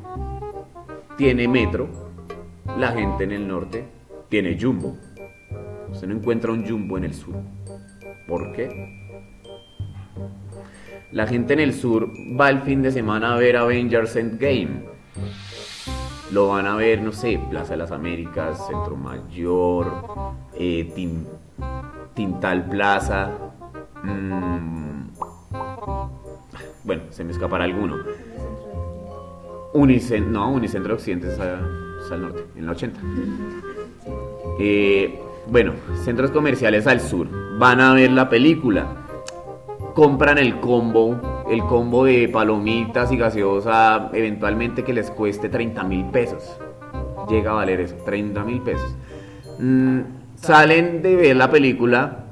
tiene 1.16 1.46
metro, 1.46 1.88
la 2.78 2.88
gente 2.88 3.24
en 3.24 3.32
el 3.32 3.46
norte 3.46 3.84
tiene 4.28 4.58
jumbo. 4.60 4.96
Usted 5.90 6.08
no 6.08 6.14
encuentra 6.14 6.52
un 6.52 6.66
jumbo 6.66 6.98
en 6.98 7.04
el 7.04 7.14
sur. 7.14 7.36
¿Por 8.26 8.52
qué? 8.52 9.05
La 11.16 11.26
gente 11.26 11.54
en 11.54 11.60
el 11.60 11.72
sur 11.72 12.12
va 12.38 12.50
el 12.50 12.60
fin 12.60 12.82
de 12.82 12.92
semana 12.92 13.32
a 13.32 13.38
ver 13.38 13.56
Avengers 13.56 14.16
Endgame 14.16 14.84
lo 16.30 16.48
van 16.48 16.66
a 16.66 16.76
ver, 16.76 17.00
no 17.00 17.12
sé, 17.12 17.40
Plaza 17.48 17.70
de 17.70 17.78
las 17.78 17.90
Américas, 17.90 18.66
Centro 18.66 18.96
Mayor, 18.96 19.86
eh, 20.58 20.92
Tintal 22.12 22.68
Plaza. 22.68 23.30
Mmm, 24.02 25.08
bueno, 26.84 27.02
se 27.08 27.24
me 27.24 27.32
escapará 27.32 27.64
alguno. 27.64 27.96
Unicentro, 29.72 30.30
no, 30.30 30.50
Unicentro 30.50 30.94
Occidente 30.94 31.28
es, 31.28 31.40
al 31.40 32.20
norte, 32.20 32.44
en 32.56 32.66
la 32.66 32.72
80. 32.72 33.00
Eh, 34.58 35.18
bueno, 35.48 35.72
centros 36.04 36.30
comerciales 36.30 36.86
al 36.86 37.00
sur. 37.00 37.26
Van 37.58 37.80
a 37.80 37.94
ver 37.94 38.10
la 38.10 38.28
película. 38.28 39.05
Compran 39.96 40.36
el 40.36 40.60
combo 40.60 41.18
el 41.48 41.64
combo 41.64 42.04
de 42.04 42.28
palomitas 42.28 43.10
y 43.12 43.16
gaseosa 43.16 44.10
eventualmente 44.12 44.84
que 44.84 44.92
les 44.92 45.10
cueste 45.10 45.48
30 45.48 45.84
mil 45.84 46.04
pesos. 46.10 46.58
Llega 47.30 47.52
a 47.52 47.54
valer 47.54 47.80
eso, 47.80 47.96
30 48.04 48.44
mil 48.44 48.60
pesos. 48.60 48.94
Mm, 49.58 50.00
salen 50.34 51.00
de 51.00 51.16
ver 51.16 51.36
la 51.36 51.50
película, 51.50 52.26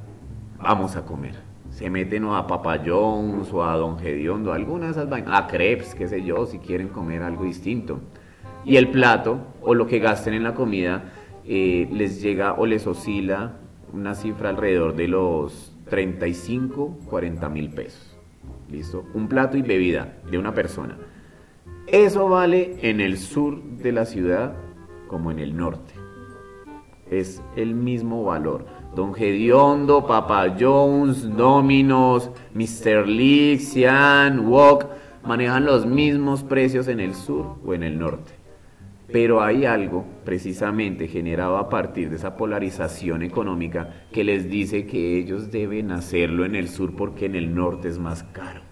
vamos 0.60 0.94
a 0.96 1.06
comer. 1.06 1.36
Se 1.70 1.88
meten 1.88 2.26
a 2.26 2.46
Papa 2.46 2.78
o 2.86 3.62
a 3.62 3.76
Don 3.76 3.98
Gediondo, 3.98 4.52
alguna 4.52 4.84
de 4.84 4.92
esas 4.92 5.08
vainas, 5.08 5.40
a 5.40 5.46
crepes, 5.46 5.94
qué 5.94 6.06
sé 6.06 6.22
yo, 6.22 6.44
si 6.44 6.58
quieren 6.58 6.88
comer 6.88 7.22
algo 7.22 7.44
distinto. 7.44 8.00
Y 8.66 8.76
el 8.76 8.90
plato 8.90 9.38
o 9.62 9.72
lo 9.72 9.86
que 9.86 10.00
gasten 10.00 10.34
en 10.34 10.44
la 10.44 10.52
comida 10.52 11.04
eh, 11.46 11.88
les 11.90 12.20
llega 12.20 12.52
o 12.54 12.66
les 12.66 12.86
oscila 12.86 13.52
una 13.94 14.14
cifra 14.14 14.50
alrededor 14.50 14.96
de 14.96 15.08
los 15.08 15.72
35, 15.88 16.98
40 17.08 17.48
mil 17.48 17.70
pesos. 17.70 18.16
¿Listo? 18.70 19.04
Un 19.14 19.28
plato 19.28 19.56
y 19.56 19.62
bebida 19.62 20.18
de 20.30 20.38
una 20.38 20.52
persona. 20.52 20.98
Eso 21.86 22.28
vale 22.28 22.76
en 22.82 23.00
el 23.00 23.18
sur 23.18 23.62
de 23.62 23.92
la 23.92 24.04
ciudad 24.04 24.54
como 25.06 25.30
en 25.30 25.38
el 25.38 25.56
norte. 25.56 25.94
Es 27.10 27.40
el 27.56 27.74
mismo 27.74 28.24
valor. 28.24 28.66
Don 28.96 29.14
Gediondo, 29.14 30.06
Papa 30.06 30.54
Jones, 30.58 31.36
Dominos, 31.36 32.30
Mr. 32.54 33.06
Lee, 33.06 33.58
Xian, 33.58 34.46
Wok 34.48 34.86
manejan 35.24 35.64
los 35.64 35.86
mismos 35.86 36.42
precios 36.42 36.88
en 36.88 37.00
el 37.00 37.14
sur 37.14 37.56
o 37.64 37.74
en 37.74 37.82
el 37.82 37.98
norte. 37.98 38.32
Pero 39.14 39.40
hay 39.40 39.64
algo 39.64 40.04
precisamente 40.24 41.06
generado 41.06 41.56
a 41.56 41.68
partir 41.68 42.10
de 42.10 42.16
esa 42.16 42.34
polarización 42.34 43.22
económica 43.22 44.06
que 44.10 44.24
les 44.24 44.50
dice 44.50 44.86
que 44.86 45.16
ellos 45.16 45.52
deben 45.52 45.92
hacerlo 45.92 46.44
en 46.44 46.56
el 46.56 46.68
sur 46.68 46.96
porque 46.96 47.26
en 47.26 47.36
el 47.36 47.54
norte 47.54 47.86
es 47.86 48.00
más 48.00 48.24
caro. 48.24 48.62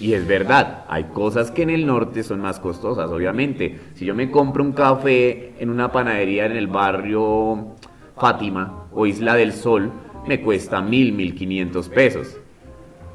Y 0.00 0.14
es 0.14 0.26
verdad, 0.26 0.86
hay 0.88 1.04
cosas 1.04 1.52
que 1.52 1.62
en 1.62 1.70
el 1.70 1.86
norte 1.86 2.24
son 2.24 2.40
más 2.40 2.58
costosas, 2.58 3.08
obviamente. 3.12 3.78
Si 3.94 4.04
yo 4.04 4.12
me 4.12 4.28
compro 4.28 4.64
un 4.64 4.72
café 4.72 5.54
en 5.60 5.70
una 5.70 5.92
panadería 5.92 6.46
en 6.46 6.56
el 6.56 6.66
barrio 6.66 7.76
Fátima 8.16 8.88
o 8.90 9.06
Isla 9.06 9.36
del 9.36 9.52
Sol, 9.52 9.92
me 10.26 10.42
cuesta 10.42 10.80
mil, 10.80 11.12
mil 11.12 11.36
quinientos 11.36 11.88
pesos. 11.88 12.40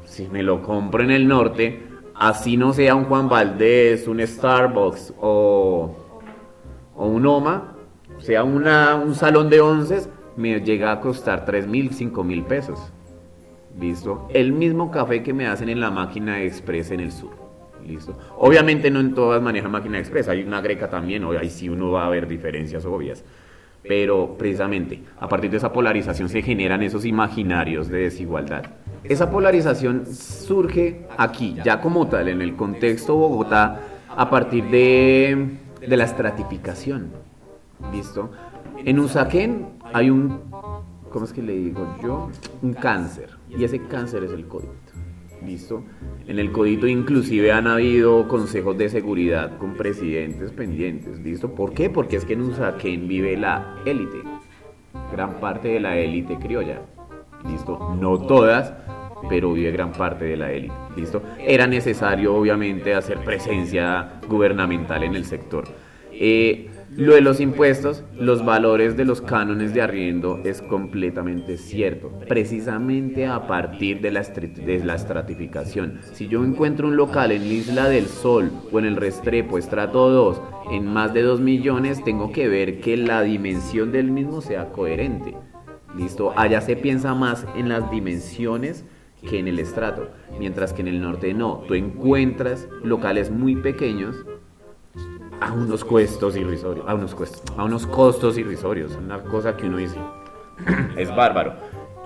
Si 0.06 0.26
me 0.28 0.42
lo 0.42 0.62
compro 0.62 1.02
en 1.02 1.10
el 1.10 1.28
norte, 1.28 1.91
así 2.14 2.56
no 2.56 2.72
sea 2.72 2.94
un 2.94 3.04
Juan 3.04 3.28
Valdés, 3.28 4.06
un 4.08 4.20
Starbucks 4.20 5.14
o, 5.20 5.94
o 6.94 7.06
un 7.06 7.26
OMA, 7.26 7.74
sea 8.18 8.44
una, 8.44 8.94
un 8.96 9.14
salón 9.14 9.50
de 9.50 9.60
once, 9.60 10.02
me 10.36 10.60
llega 10.60 10.92
a 10.92 11.00
costar 11.00 11.44
tres 11.44 11.66
mil, 11.66 11.90
cinco 11.92 12.24
mil 12.24 12.44
pesos. 12.44 12.92
¿Listo? 13.78 14.28
El 14.32 14.52
mismo 14.52 14.90
café 14.90 15.22
que 15.22 15.32
me 15.32 15.46
hacen 15.46 15.68
en 15.68 15.80
la 15.80 15.90
máquina 15.90 16.42
express 16.42 16.90
en 16.90 17.00
el 17.00 17.12
sur. 17.12 17.30
¿Listo? 17.86 18.16
Obviamente 18.38 18.90
no 18.90 19.00
en 19.00 19.14
todas 19.14 19.42
manejan 19.42 19.70
máquina 19.70 19.98
express, 19.98 20.28
hay 20.28 20.42
una 20.42 20.60
greca 20.60 20.88
también, 20.88 21.24
ahí 21.24 21.50
sí 21.50 21.68
uno 21.68 21.90
va 21.90 22.06
a 22.06 22.10
ver 22.10 22.28
diferencias 22.28 22.84
obvias. 22.84 23.24
Pero 23.82 24.36
precisamente 24.38 25.02
a 25.18 25.28
partir 25.28 25.50
de 25.50 25.56
esa 25.56 25.72
polarización 25.72 26.28
se 26.28 26.42
generan 26.42 26.82
esos 26.82 27.04
imaginarios 27.04 27.88
de 27.88 27.98
desigualdad. 27.98 28.66
Esa 29.04 29.30
polarización 29.30 30.06
surge 30.06 31.06
aquí, 31.18 31.56
ya 31.64 31.80
como 31.80 32.06
tal, 32.06 32.28
en 32.28 32.40
el 32.40 32.54
contexto 32.54 33.16
Bogotá, 33.16 33.80
a 34.16 34.30
partir 34.30 34.64
de, 34.70 35.48
de 35.80 35.96
la 35.96 36.04
estratificación. 36.04 37.10
¿Listo? 37.92 38.30
En 38.84 39.00
Usaquén 39.00 39.66
hay 39.92 40.10
un, 40.10 40.40
¿cómo 41.10 41.24
es 41.24 41.32
que 41.32 41.42
le 41.42 41.52
digo 41.52 41.96
yo? 42.02 42.30
Un 42.62 42.74
cáncer 42.74 43.30
y 43.48 43.64
ese 43.64 43.80
cáncer 43.86 44.22
es 44.24 44.32
el 44.32 44.46
codito. 44.46 44.70
¿Listo? 45.44 45.82
En 46.28 46.38
el 46.38 46.52
codito 46.52 46.86
inclusive 46.86 47.50
han 47.50 47.66
habido 47.66 48.28
consejos 48.28 48.78
de 48.78 48.88
seguridad 48.88 49.58
con 49.58 49.74
presidentes 49.74 50.52
pendientes. 50.52 51.18
¿Listo? 51.18 51.52
¿Por 51.52 51.72
qué? 51.72 51.90
Porque 51.90 52.16
es 52.16 52.24
que 52.24 52.34
en 52.34 52.42
Usaquén 52.42 53.08
vive 53.08 53.36
la 53.36 53.76
élite. 53.84 54.18
Gran 55.10 55.40
parte 55.40 55.68
de 55.68 55.80
la 55.80 55.96
élite 55.96 56.38
criolla. 56.38 56.82
¿Listo? 57.48 57.96
No 58.00 58.18
todas, 58.18 58.72
pero 59.28 59.52
vive 59.52 59.70
gran 59.72 59.92
parte 59.92 60.24
de 60.24 60.36
la 60.36 60.52
élite. 60.52 60.74
¿Listo? 60.96 61.22
Era 61.38 61.66
necesario 61.66 62.34
obviamente 62.34 62.94
hacer 62.94 63.18
presencia 63.18 64.20
gubernamental 64.28 65.02
en 65.02 65.14
el 65.14 65.24
sector. 65.24 65.64
Eh, 66.12 66.70
lo 66.96 67.14
de 67.14 67.22
los 67.22 67.40
impuestos, 67.40 68.04
los 68.18 68.44
valores 68.44 68.98
de 68.98 69.06
los 69.06 69.22
cánones 69.22 69.72
de 69.72 69.80
arriendo 69.80 70.42
es 70.44 70.60
completamente 70.60 71.56
cierto, 71.56 72.12
precisamente 72.28 73.26
a 73.26 73.46
partir 73.46 74.02
de 74.02 74.10
la, 74.10 74.20
de 74.20 74.84
la 74.84 74.96
estratificación. 74.96 76.00
Si 76.12 76.28
yo 76.28 76.44
encuentro 76.44 76.88
un 76.88 76.96
local 76.96 77.32
en 77.32 77.50
Isla 77.50 77.88
del 77.88 78.04
Sol 78.06 78.52
o 78.70 78.78
en 78.78 78.84
el 78.84 78.96
Restrepo, 78.96 79.56
estrato 79.56 80.10
2, 80.10 80.42
en 80.72 80.86
más 80.86 81.14
de 81.14 81.22
2 81.22 81.40
millones, 81.40 82.04
tengo 82.04 82.30
que 82.30 82.46
ver 82.48 82.80
que 82.80 82.98
la 82.98 83.22
dimensión 83.22 83.90
del 83.90 84.10
mismo 84.10 84.42
sea 84.42 84.68
coherente. 84.68 85.34
¿Listo? 85.96 86.32
Allá 86.36 86.60
se 86.60 86.76
piensa 86.76 87.14
más 87.14 87.46
en 87.54 87.68
las 87.68 87.90
dimensiones 87.90 88.84
que 89.28 89.38
en 89.38 89.48
el 89.48 89.58
estrato, 89.58 90.08
mientras 90.38 90.72
que 90.72 90.82
en 90.82 90.88
el 90.88 91.00
norte 91.00 91.32
no. 91.34 91.62
Tú 91.68 91.74
encuentras 91.74 92.68
locales 92.82 93.30
muy 93.30 93.56
pequeños 93.56 94.16
a 95.40 95.52
unos 95.52 95.84
costos 95.84 96.36
irrisorios, 96.36 96.86
a 96.88 96.94
unos 96.94 97.14
costos, 97.14 97.42
a 97.56 97.64
unos 97.64 97.86
costos 97.86 98.38
irrisorios, 98.38 98.96
una 98.96 99.22
cosa 99.22 99.56
que 99.56 99.66
uno 99.66 99.78
dice, 99.78 99.98
es 100.96 101.14
bárbaro. 101.14 101.54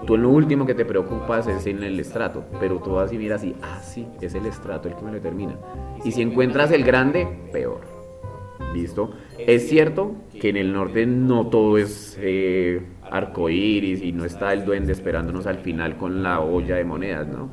Tú 0.07 0.17
lo 0.17 0.29
último 0.29 0.67
que 0.67 0.75
te 0.75 0.85
preocupas 0.85 1.47
es 1.47 1.67
en 1.67 1.83
el 1.83 1.99
estrato, 1.99 2.45
pero 2.61 2.79
tú 2.81 2.93
vas 2.93 3.13
y 3.13 3.19
miras 3.19 3.43
y, 3.45 3.57
ah, 3.63 3.81
sí, 3.83 4.07
es 4.21 4.35
el 4.35 4.47
estrato 4.47 4.89
el 4.89 4.95
que 4.95 5.03
me 5.03 5.09
lo 5.09 5.15
determina. 5.15 5.57
Y 6.05 6.13
si 6.13 6.23
encuentras 6.23 6.71
el 6.71 6.85
grande, 6.85 7.27
peor. 7.53 7.81
¿Listo? 8.75 9.11
Es 9.39 9.69
cierto 9.69 10.15
que 10.39 10.51
en 10.51 10.57
el 10.57 10.73
norte 10.73 11.07
no 11.07 11.47
todo 11.47 11.79
es 11.79 12.17
eh, 12.21 12.83
arcoíris 13.11 14.03
y 14.03 14.13
no 14.13 14.25
está 14.25 14.53
el 14.53 14.65
duende 14.65 14.93
esperándonos 14.93 15.47
al 15.47 15.59
final 15.59 15.97
con 15.97 16.23
la 16.23 16.41
olla 16.41 16.77
de 16.77 16.85
monedas, 16.85 17.27
¿no? 17.27 17.51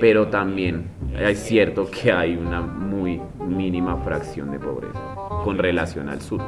Pero 0.00 0.28
también 0.28 0.88
es 1.18 1.38
cierto 1.38 1.88
que 1.90 2.12
hay 2.12 2.36
una 2.36 2.60
muy 2.60 3.20
mínima 3.46 3.96
fracción 3.98 4.50
de 4.50 4.58
pobreza 4.58 5.00
con 5.44 5.58
relación 5.58 6.08
al 6.08 6.20
sur, 6.20 6.42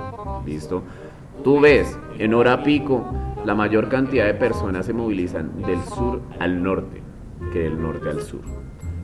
¿listo? 0.47 0.83
Tú 1.43 1.59
ves, 1.59 1.99
en 2.19 2.35
hora 2.35 2.63
pico, 2.63 3.05
la 3.45 3.55
mayor 3.55 3.89
cantidad 3.89 4.27
de 4.27 4.35
personas 4.35 4.85
se 4.85 4.93
movilizan 4.93 5.63
del 5.63 5.81
sur 5.81 6.21
al 6.39 6.63
norte 6.63 7.03
que 7.53 7.61
del 7.61 7.81
norte 7.81 8.09
al 8.11 8.21
sur. 8.21 8.43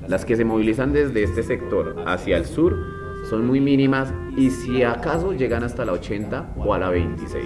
Las 0.07 0.25
que 0.25 0.37
se 0.37 0.45
movilizan 0.45 0.93
desde 0.93 1.23
este 1.23 1.43
sector 1.43 1.97
hacia 2.07 2.37
el 2.37 2.45
sur 2.45 2.77
son 3.29 3.47
muy 3.47 3.61
mínimas 3.61 4.13
y 4.37 4.51
si 4.51 4.83
acaso 4.83 5.33
llegan 5.33 5.65
hasta 5.65 5.85
la 5.85 5.93
80 5.93 6.55
o 6.59 6.75
a 6.75 6.79
la 6.79 6.91
26. 6.91 7.45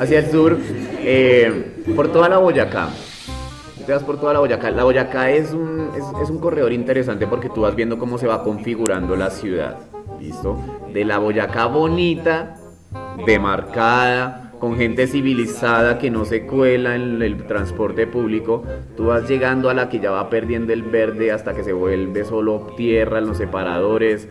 Hacia 0.00 0.20
el 0.20 0.30
sur, 0.30 0.56
eh, 1.00 1.84
por 1.94 2.08
toda 2.08 2.28
la 2.30 2.38
Boyacá. 2.38 2.88
Te 3.84 3.92
vas 3.92 4.02
por 4.02 4.18
toda 4.18 4.32
la 4.32 4.38
Boyacá. 4.38 4.70
La 4.70 4.84
Boyacá 4.84 5.30
es 5.30 5.52
un, 5.52 5.90
es, 5.94 6.30
un 6.30 6.38
corredor 6.38 6.72
interesante 6.72 7.26
porque 7.26 7.50
tú 7.50 7.62
vas 7.62 7.76
viendo 7.76 7.98
cómo 7.98 8.16
se 8.16 8.26
va 8.26 8.42
configurando 8.42 9.14
la 9.14 9.28
ciudad. 9.30 9.76
¿Listo? 10.18 10.58
De 10.92 11.04
la 11.04 11.18
Boyacá 11.18 11.66
bonita, 11.66 12.56
demarcada, 13.26 14.52
con 14.58 14.76
gente 14.76 15.06
civilizada 15.06 15.98
que 15.98 16.10
no 16.10 16.24
se 16.24 16.46
cuela 16.46 16.94
en 16.94 17.20
el 17.20 17.46
transporte 17.46 18.06
público, 18.06 18.62
tú 18.96 19.06
vas 19.06 19.28
llegando 19.28 19.68
a 19.68 19.74
la 19.74 19.90
que 19.90 20.00
ya 20.00 20.10
va 20.10 20.30
perdiendo 20.30 20.72
el 20.72 20.82
verde 20.82 21.30
hasta 21.30 21.54
que 21.54 21.62
se 21.62 21.72
vuelve 21.72 22.24
solo 22.24 22.68
tierra, 22.76 23.20
los 23.20 23.38
separadores 23.38 24.28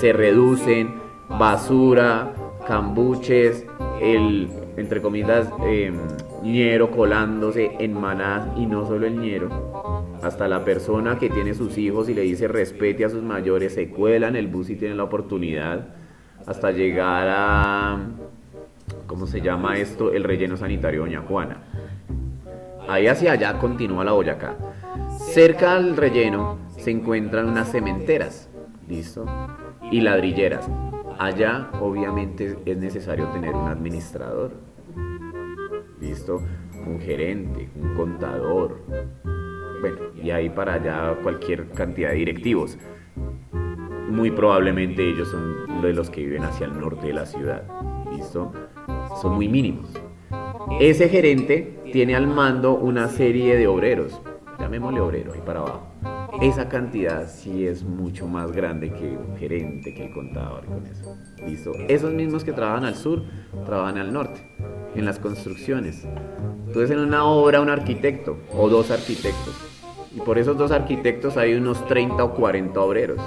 se 0.00 0.14
reducen, 0.14 0.94
basura, 1.28 2.32
cambuches, 2.66 3.66
el, 4.00 4.65
entre 4.76 5.00
comillas, 5.00 5.48
eh, 5.64 5.92
ñero 6.42 6.90
colándose 6.90 7.76
en 7.78 7.94
manadas 7.94 8.56
y 8.56 8.66
no 8.66 8.86
solo 8.86 9.06
el 9.06 9.18
ñero, 9.18 10.12
hasta 10.22 10.48
la 10.48 10.64
persona 10.64 11.18
que 11.18 11.30
tiene 11.30 11.54
sus 11.54 11.78
hijos 11.78 12.08
y 12.08 12.14
le 12.14 12.22
dice 12.22 12.48
respete 12.48 13.04
a 13.04 13.10
sus 13.10 13.22
mayores, 13.22 13.74
se 13.74 13.88
cuela 13.88 14.28
en 14.28 14.36
el 14.36 14.48
bus 14.48 14.70
y 14.70 14.76
tiene 14.76 14.94
la 14.94 15.04
oportunidad, 15.04 15.88
hasta 16.46 16.70
llegar 16.70 17.28
a, 17.30 17.98
¿cómo 19.06 19.26
se 19.26 19.40
llama 19.40 19.76
esto? 19.78 20.12
El 20.12 20.24
relleno 20.24 20.56
sanitario 20.56 21.00
Doña 21.00 21.22
Juana. 21.22 21.62
Ahí 22.88 23.08
hacia 23.08 23.32
allá 23.32 23.58
continúa 23.58 24.04
la 24.04 24.12
Boyacá. 24.12 24.56
Cerca 25.18 25.74
al 25.74 25.96
relleno 25.96 26.58
se 26.76 26.90
encuentran 26.92 27.48
unas 27.48 27.72
cementeras, 27.72 28.48
¿listo? 28.88 29.26
Y 29.90 30.00
ladrilleras. 30.02 30.68
Allá 31.18 31.70
obviamente 31.80 32.58
es 32.66 32.76
necesario 32.76 33.26
tener 33.28 33.54
un 33.54 33.68
administrador, 33.68 34.52
¿listo? 35.98 36.42
Un 36.86 37.00
gerente, 37.00 37.70
un 37.74 37.94
contador, 37.94 38.82
bueno, 39.80 39.96
y 40.22 40.30
ahí 40.30 40.50
para 40.50 40.74
allá 40.74 41.16
cualquier 41.22 41.70
cantidad 41.70 42.10
de 42.10 42.16
directivos. 42.16 42.78
Muy 44.10 44.30
probablemente 44.30 45.08
ellos 45.08 45.28
son 45.28 45.80
de 45.80 45.94
los 45.94 46.10
que 46.10 46.22
viven 46.22 46.44
hacia 46.44 46.66
el 46.66 46.78
norte 46.78 47.06
de 47.06 47.14
la 47.14 47.24
ciudad, 47.24 47.62
¿listo? 48.12 48.52
Son 49.20 49.34
muy 49.34 49.48
mínimos. 49.48 49.90
Ese 50.80 51.08
gerente 51.08 51.80
tiene 51.92 52.14
al 52.14 52.26
mando 52.26 52.74
una 52.74 53.08
serie 53.08 53.56
de 53.56 53.66
obreros, 53.66 54.20
llamémosle 54.58 55.00
obrero 55.00 55.32
ahí 55.32 55.40
para 55.40 55.60
abajo 55.60 56.15
esa 56.40 56.68
cantidad 56.68 57.28
sí 57.28 57.66
es 57.66 57.82
mucho 57.82 58.26
más 58.26 58.52
grande 58.52 58.90
que 58.90 59.16
un 59.16 59.36
gerente, 59.36 59.94
que 59.94 60.06
el 60.06 60.12
contador 60.12 60.66
con 60.66 60.86
eso. 60.86 61.16
¿Listo? 61.46 61.72
Esos 61.88 62.12
mismos 62.12 62.44
que 62.44 62.52
trabajan 62.52 62.84
al 62.84 62.94
sur, 62.94 63.22
trabajan 63.64 63.98
al 63.98 64.12
norte, 64.12 64.40
en 64.94 65.04
las 65.04 65.18
construcciones. 65.18 66.06
Entonces 66.66 66.90
en 66.90 66.98
una 66.98 67.24
obra 67.24 67.60
un 67.60 67.70
arquitecto 67.70 68.38
o 68.52 68.68
dos 68.68 68.90
arquitectos. 68.90 69.54
Y 70.14 70.20
por 70.20 70.38
esos 70.38 70.56
dos 70.56 70.70
arquitectos 70.70 71.36
hay 71.36 71.54
unos 71.54 71.86
30 71.86 72.24
o 72.24 72.34
40 72.34 72.80
obreros. 72.80 73.20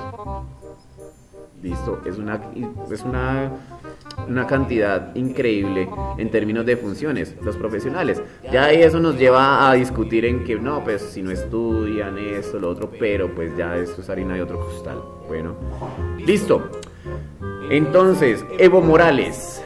¿Listo? 1.62 2.02
Es 2.06 2.18
una, 2.18 2.42
es 2.92 3.04
una 3.04 3.52
una 4.28 4.46
cantidad 4.48 5.16
increíble 5.16 5.90
en 6.18 6.30
términos 6.30 6.66
de 6.66 6.78
funciones, 6.78 7.36
los 7.42 7.56
profesionales. 7.58 8.22
Ya 8.52 8.72
eso 8.72 9.00
nos 9.00 9.18
lleva 9.18 9.70
a 9.70 9.74
discutir 9.74 10.26
en 10.26 10.44
que 10.44 10.56
no, 10.56 10.84
pues 10.84 11.02
si 11.02 11.22
no 11.22 11.32
estudian 11.32 12.18
esto, 12.18 12.60
lo 12.60 12.70
otro, 12.70 12.90
pero 13.00 13.34
pues 13.34 13.56
ya 13.58 13.76
esto 13.76 14.02
es 14.02 14.10
harina 14.10 14.36
de 14.36 14.44
otro 14.44 14.60
costal. 14.60 15.02
Bueno, 15.28 15.56
listo. 16.26 16.70
Entonces, 17.70 18.44
Evo 18.58 18.82
Morales, 18.82 19.64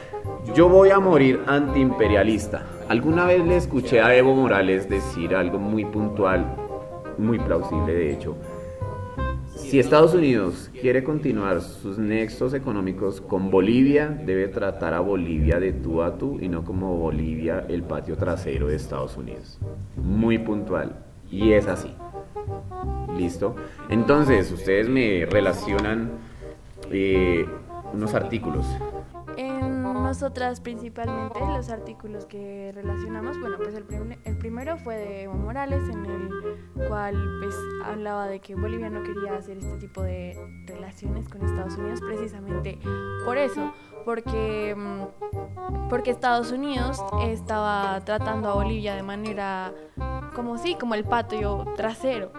yo 0.54 0.68
voy 0.68 0.90
a 0.90 0.98
morir 0.98 1.40
antiimperialista. 1.46 2.66
Alguna 2.88 3.24
vez 3.24 3.44
le 3.44 3.56
escuché 3.56 4.00
a 4.00 4.14
Evo 4.14 4.34
Morales 4.34 4.88
decir 4.88 5.34
algo 5.34 5.58
muy 5.58 5.84
puntual, 5.84 6.56
muy 7.16 7.38
plausible 7.38 7.94
de 7.94 8.12
hecho 8.12 8.36
si 9.64 9.78
Estados 9.78 10.14
Unidos 10.14 10.70
quiere 10.80 11.02
continuar 11.02 11.62
sus 11.62 11.98
nexos 11.98 12.52
económicos 12.52 13.20
con 13.20 13.50
Bolivia, 13.50 14.08
debe 14.08 14.48
tratar 14.48 14.92
a 14.94 15.00
Bolivia 15.00 15.58
de 15.58 15.72
tú 15.72 16.02
a 16.02 16.18
tú 16.18 16.38
y 16.40 16.48
no 16.48 16.64
como 16.64 16.96
Bolivia 16.96 17.64
el 17.68 17.82
patio 17.82 18.16
trasero 18.16 18.68
de 18.68 18.76
Estados 18.76 19.16
Unidos. 19.16 19.58
Muy 19.96 20.38
puntual. 20.38 20.96
Y 21.30 21.52
es 21.52 21.66
así. 21.66 21.92
¿Listo? 23.16 23.56
Entonces, 23.88 24.52
ustedes 24.52 24.88
me 24.88 25.26
relacionan 25.26 26.10
eh, 26.90 27.46
unos 27.92 28.14
artículos 28.14 28.66
nosotras 30.14 30.60
principalmente 30.60 31.40
los 31.40 31.70
artículos 31.70 32.24
que 32.26 32.70
relacionamos, 32.72 33.36
bueno, 33.40 33.56
pues 33.58 33.74
el, 33.74 33.82
primero 34.38 34.78
fue 34.78 34.94
de 34.94 35.22
Evo 35.24 35.34
Morales, 35.34 35.82
en 35.88 36.06
el 36.06 36.86
cual 36.86 37.16
pues 37.42 37.56
hablaba 37.84 38.28
de 38.28 38.38
que 38.38 38.54
Bolivia 38.54 38.90
no 38.90 39.02
quería 39.02 39.34
hacer 39.34 39.58
este 39.58 39.76
tipo 39.78 40.02
de 40.02 40.36
relaciones 40.66 41.28
con 41.28 41.44
Estados 41.44 41.76
Unidos 41.76 42.00
precisamente 42.00 42.78
por 43.24 43.38
eso, 43.38 43.72
porque, 44.04 44.76
mm, 44.76 45.88
porque 45.90 46.12
Estados 46.12 46.52
Unidos 46.52 47.02
estaba 47.22 48.00
tratando 48.04 48.50
a 48.50 48.54
Bolivia 48.54 48.94
de 48.94 49.02
manera 49.02 49.74
como 50.36 50.58
sí, 50.58 50.76
como 50.78 50.94
el 50.94 51.02
patio 51.02 51.64
trasero. 51.76 52.30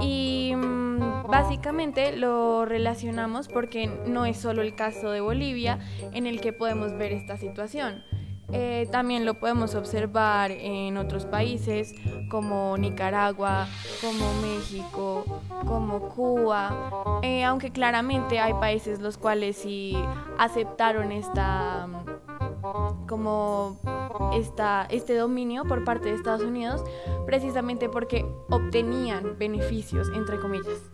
Y 0.00 0.54
mm, 0.56 0.91
básicamente 1.28 2.16
lo 2.16 2.64
relacionamos 2.64 3.48
porque 3.48 3.86
no 4.06 4.24
es 4.26 4.36
solo 4.36 4.62
el 4.62 4.74
caso 4.74 5.10
de 5.10 5.20
Bolivia 5.20 5.78
en 6.12 6.26
el 6.26 6.40
que 6.40 6.52
podemos 6.52 6.96
ver 6.96 7.12
esta 7.12 7.36
situación. 7.36 8.02
Eh, 8.54 8.86
también 8.90 9.24
lo 9.24 9.34
podemos 9.40 9.74
observar 9.74 10.50
en 10.50 10.98
otros 10.98 11.24
países 11.24 11.94
como 12.28 12.76
Nicaragua, 12.76 13.66
como 14.02 14.30
México, 14.42 15.24
como 15.66 16.10
Cuba, 16.10 17.20
eh, 17.22 17.44
aunque 17.44 17.70
claramente 17.70 18.40
hay 18.40 18.52
países 18.54 19.00
los 19.00 19.16
cuales 19.16 19.56
sí 19.56 19.96
aceptaron 20.38 21.12
esta 21.12 21.88
como 23.08 23.80
esta, 24.34 24.86
este 24.90 25.16
dominio 25.16 25.64
por 25.64 25.84
parte 25.84 26.10
de 26.10 26.14
Estados 26.14 26.42
Unidos 26.42 26.82
precisamente 27.26 27.88
porque 27.88 28.24
obtenían 28.50 29.36
beneficios 29.38 30.08
entre 30.14 30.38
comillas. 30.38 30.90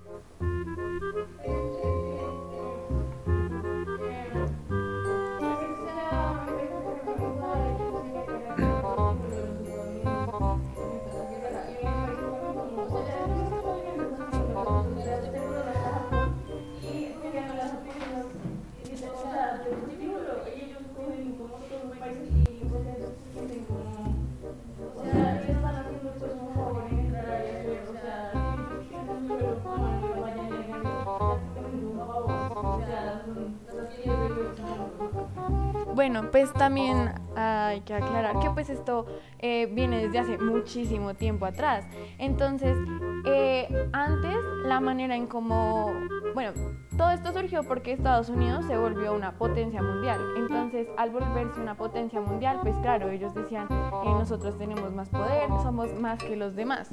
Bueno, 35.99 36.31
pues 36.31 36.53
también 36.53 37.13
hay 37.35 37.81
que 37.81 37.93
aclarar 37.93 38.39
que 38.39 38.49
pues 38.51 38.71
esto 38.71 39.07
eh, 39.41 39.67
viene 39.67 39.99
desde 40.07 40.21
hace 40.21 40.39
muchísimo 40.39 41.15
tiempo 41.15 41.45
atrás. 41.45 41.85
Entonces, 42.19 42.79
eh, 43.27 43.67
antes 43.93 44.37
la 44.65 44.79
manera 44.79 45.17
en 45.17 45.27
cómo, 45.27 45.93
bueno, 46.35 46.53
todo 46.97 47.11
esto 47.11 47.33
surgió 47.33 47.65
porque 47.65 47.91
Estados 47.91 48.29
Unidos 48.29 48.65
se 48.67 48.79
volvió 48.79 49.13
una 49.13 49.39
potencia 49.39 49.83
mundial. 49.83 50.21
Entonces, 50.37 50.87
al 50.97 51.11
volverse 51.11 51.61
una 51.61 51.77
potencia 51.77 52.21
mundial, 52.21 52.61
pues 52.63 52.77
claro, 52.77 53.09
ellos 53.11 53.35
decían, 53.35 53.67
eh, 53.69 54.05
nosotros 54.05 54.57
tenemos 54.57 54.93
más 54.93 55.09
poder, 55.09 55.49
somos 55.65 55.93
más 55.99 56.23
que 56.23 56.37
los 56.37 56.55
demás. 56.55 56.91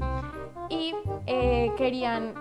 Y 0.70 0.96
querían 1.78 2.34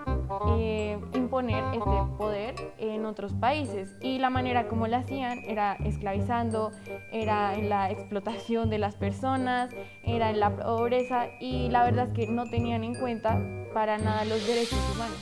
eh, 0.59 0.99
imponer 1.15 1.63
este 1.73 2.17
poder 2.17 2.55
en 2.79 3.05
otros 3.07 3.33
países. 3.35 3.97
Y 4.01 4.19
la 4.19 4.31
manera 4.31 4.69
como 4.69 4.87
lo 4.87 4.97
hacían 4.97 5.41
era 5.47 5.75
esclavizando, 5.85 6.73
era 7.13 7.55
en 7.55 7.69
la 7.69 7.91
explotación 7.91 8.71
de 8.71 8.79
las 8.79 8.95
personas, 8.97 9.71
era 10.03 10.31
en 10.31 10.41
la 10.41 10.57
pobreza 10.57 11.27
y 11.41 11.69
la 11.69 11.85
verdad 11.85 12.09
es 12.09 12.13
que 12.15 12.27
no 12.27 12.45
tenían 12.49 12.85
en 12.85 12.95
cuenta 12.95 13.39
para 13.75 13.99
nada 13.99 14.25
los 14.25 14.47
derechos 14.47 14.79
humanos. 14.95 15.19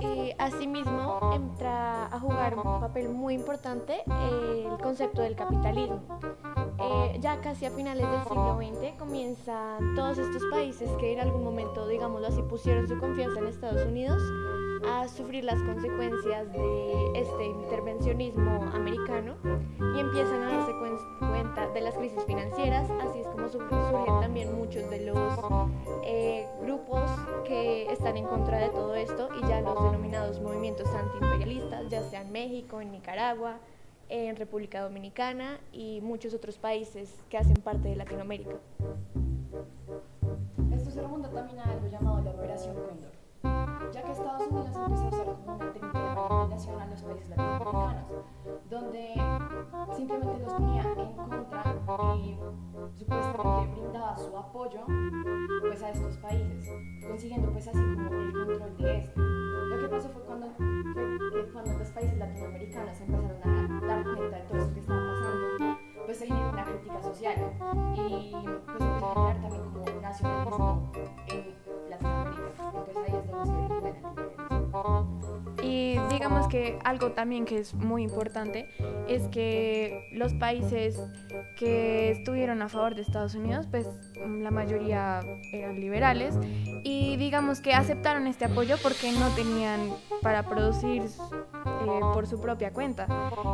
Y 0.00 0.34
asimismo 0.38 1.30
entra 1.32 2.06
a 2.06 2.20
jugar 2.20 2.56
un 2.56 2.80
papel 2.80 3.08
muy 3.08 3.34
importante 3.34 4.02
el 4.06 4.76
concepto 4.82 5.22
del 5.22 5.36
capitalismo. 5.36 6.02
Eh, 6.80 7.18
ya 7.20 7.40
casi 7.40 7.66
a 7.66 7.70
finales 7.70 8.06
del 8.10 8.22
siglo 8.24 8.58
XX 8.58 8.98
comienzan 8.98 9.94
todos 9.94 10.18
estos 10.18 10.42
países 10.50 10.90
que 10.98 11.12
en 11.12 11.20
algún 11.20 11.44
momento, 11.44 11.86
digámoslo 11.86 12.26
así, 12.26 12.42
pusieron 12.42 12.88
su 12.88 12.98
confianza 12.98 13.38
en 13.38 13.46
Estados 13.46 13.86
Unidos 13.86 14.20
a 14.86 15.08
sufrir 15.08 15.44
las 15.44 15.60
consecuencias 15.62 16.52
de 16.52 17.12
este 17.14 17.46
intervencionismo 17.46 18.62
americano 18.74 19.34
y 19.96 20.00
empiezan 20.00 20.42
a 20.42 20.56
darse 20.56 20.72
cuenta 20.78 21.68
de 21.68 21.80
las 21.80 21.94
crisis 21.94 22.22
financieras, 22.24 22.88
así 23.02 23.20
es 23.20 23.26
como 23.28 23.48
surgen 23.48 24.20
también 24.20 24.56
muchos 24.56 24.88
de 24.90 25.06
los 25.06 25.38
eh, 26.04 26.27
están 27.90 28.16
en 28.16 28.26
contra 28.26 28.58
de 28.58 28.68
todo 28.70 28.94
esto 28.94 29.28
y 29.40 29.46
ya 29.48 29.60
los 29.60 29.74
denominados 29.74 30.40
movimientos 30.40 30.88
antiimperialistas, 30.88 31.88
ya 31.88 32.02
sea 32.02 32.22
en 32.22 32.32
México, 32.32 32.80
en 32.80 32.92
Nicaragua, 32.92 33.58
en 34.08 34.36
República 34.36 34.82
Dominicana 34.82 35.58
y 35.72 36.00
muchos 36.00 36.34
otros 36.34 36.58
países 36.58 37.14
que 37.28 37.38
hacen 37.38 37.56
parte 37.56 37.88
de 37.88 37.96
Latinoamérica. 37.96 38.56
Esto 40.72 40.90
se 40.90 41.00
remonta 41.00 41.30
también 41.30 41.58
a 41.60 41.64
algo 41.64 41.86
llamado 41.88 42.22
la 42.22 42.30
Operación 42.30 42.74
Cóndor 42.74 43.18
ya 43.92 44.02
que 44.02 44.12
Estados 44.12 44.46
Unidos 44.48 44.66
empezó 44.66 45.04
a 45.04 45.08
usar 45.08 45.24
como 45.24 45.56
una 45.56 45.72
técnica 45.72 45.97
de 46.28 46.34
manipulación 46.34 46.80
a 46.80 46.86
los 46.86 47.02
países 47.02 47.28
latinoamericanos, 47.30 48.10
donde 48.68 49.14
simplemente 49.96 50.38
los 50.42 50.52
ponía 50.52 50.82
en 50.82 51.12
contra 51.16 51.64
y 52.16 52.38
supuestamente 52.98 53.72
brindaba 53.72 54.16
su 54.16 54.36
apoyo 54.36 54.80
pues, 55.60 55.82
a 55.82 55.90
estos 55.90 56.16
países, 56.18 56.68
consiguiendo 57.06 57.50
pues 57.50 57.68
así 57.68 57.78
como 57.78 58.10
el 58.10 58.32
control 58.32 58.76
de 58.76 58.98
este. 58.98 59.20
Lo 59.20 59.78
que 59.80 59.88
pasó 59.88 60.08
fue 60.10 60.22
cuando, 60.22 60.46
fue 60.56 61.52
cuando 61.52 61.78
los 61.78 61.90
países 61.90 62.18
latinoamericanos 62.18 63.00
empezaron 63.00 63.30
a 63.30 63.86
dar 63.86 64.04
cuenta 64.04 64.36
de 64.36 64.42
todo 64.42 64.58
eso 64.58 64.74
que 64.74 64.80
estaba 64.80 65.00
pasando, 65.08 65.78
pues 66.04 66.18
se 66.18 66.26
generó 66.26 66.50
una 66.50 66.64
crítica 66.64 67.02
social 67.02 67.34
y 67.94 68.32
pues 68.32 68.84
empezó 68.84 69.06
a 69.06 69.14
generar 69.14 69.40
también 69.40 69.70
como 69.72 69.96
un 69.96 70.02
nacionalismo 70.02 70.92
en 71.28 71.58
y 75.62 75.96
digamos 76.10 76.48
que 76.48 76.78
algo 76.84 77.12
también 77.12 77.44
que 77.44 77.58
es 77.58 77.74
muy 77.74 78.02
importante 78.02 78.68
es 79.08 79.28
que 79.28 80.08
los 80.12 80.34
países 80.34 81.00
que 81.56 82.10
estuvieron 82.10 82.62
a 82.62 82.68
favor 82.68 82.94
de 82.94 83.02
Estados 83.02 83.34
Unidos, 83.34 83.66
pues 83.70 83.86
la 84.16 84.50
mayoría 84.50 85.20
eran 85.52 85.80
liberales 85.80 86.34
y 86.84 87.16
digamos 87.16 87.60
que 87.60 87.74
aceptaron 87.74 88.26
este 88.26 88.44
apoyo 88.44 88.76
porque 88.82 89.12
no 89.12 89.28
tenían 89.30 89.90
para 90.22 90.44
producir 90.44 91.02
eh, 91.02 92.00
por 92.12 92.26
su 92.26 92.40
propia 92.40 92.72
cuenta. 92.72 93.06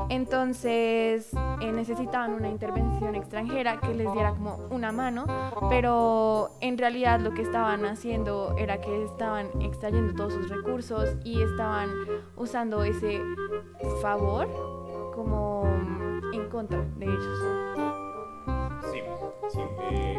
Entonces 0.09 1.31
eh, 1.61 1.73
necesitaban 1.73 2.33
una 2.35 2.49
intervención 2.49 3.15
extranjera 3.15 3.81
que 3.81 3.95
les 3.95 4.13
diera 4.13 4.31
como 4.31 4.57
una 4.71 4.93
mano, 4.93 5.27
pero 5.71 6.51
en 6.61 6.79
realidad 6.79 7.21
lo 7.21 7.33
que 7.33 7.43
estaban 7.43 7.85
haciendo 7.85 8.57
era 8.59 8.81
que 8.81 9.05
estaban 9.05 9.49
extrayendo 9.61 10.15
todos 10.15 10.35
sus 10.35 10.49
recursos 10.49 11.17
y 11.25 11.43
estaban 11.43 11.91
usando 12.37 12.85
ese 12.85 13.21
favor 14.01 14.49
como 15.15 15.65
en 16.33 16.49
contra 16.49 16.85
de 16.97 17.07
ellos. 17.07 17.39
Sí, 18.93 19.01
sí. 19.49 19.61
Eh, 19.91 20.19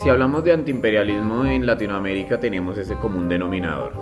si 0.00 0.08
hablamos 0.08 0.44
de 0.44 0.52
antiimperialismo 0.52 1.44
en 1.44 1.66
Latinoamérica 1.66 2.40
tenemos 2.40 2.78
ese 2.78 2.96
común 2.96 3.28
denominador. 3.28 3.92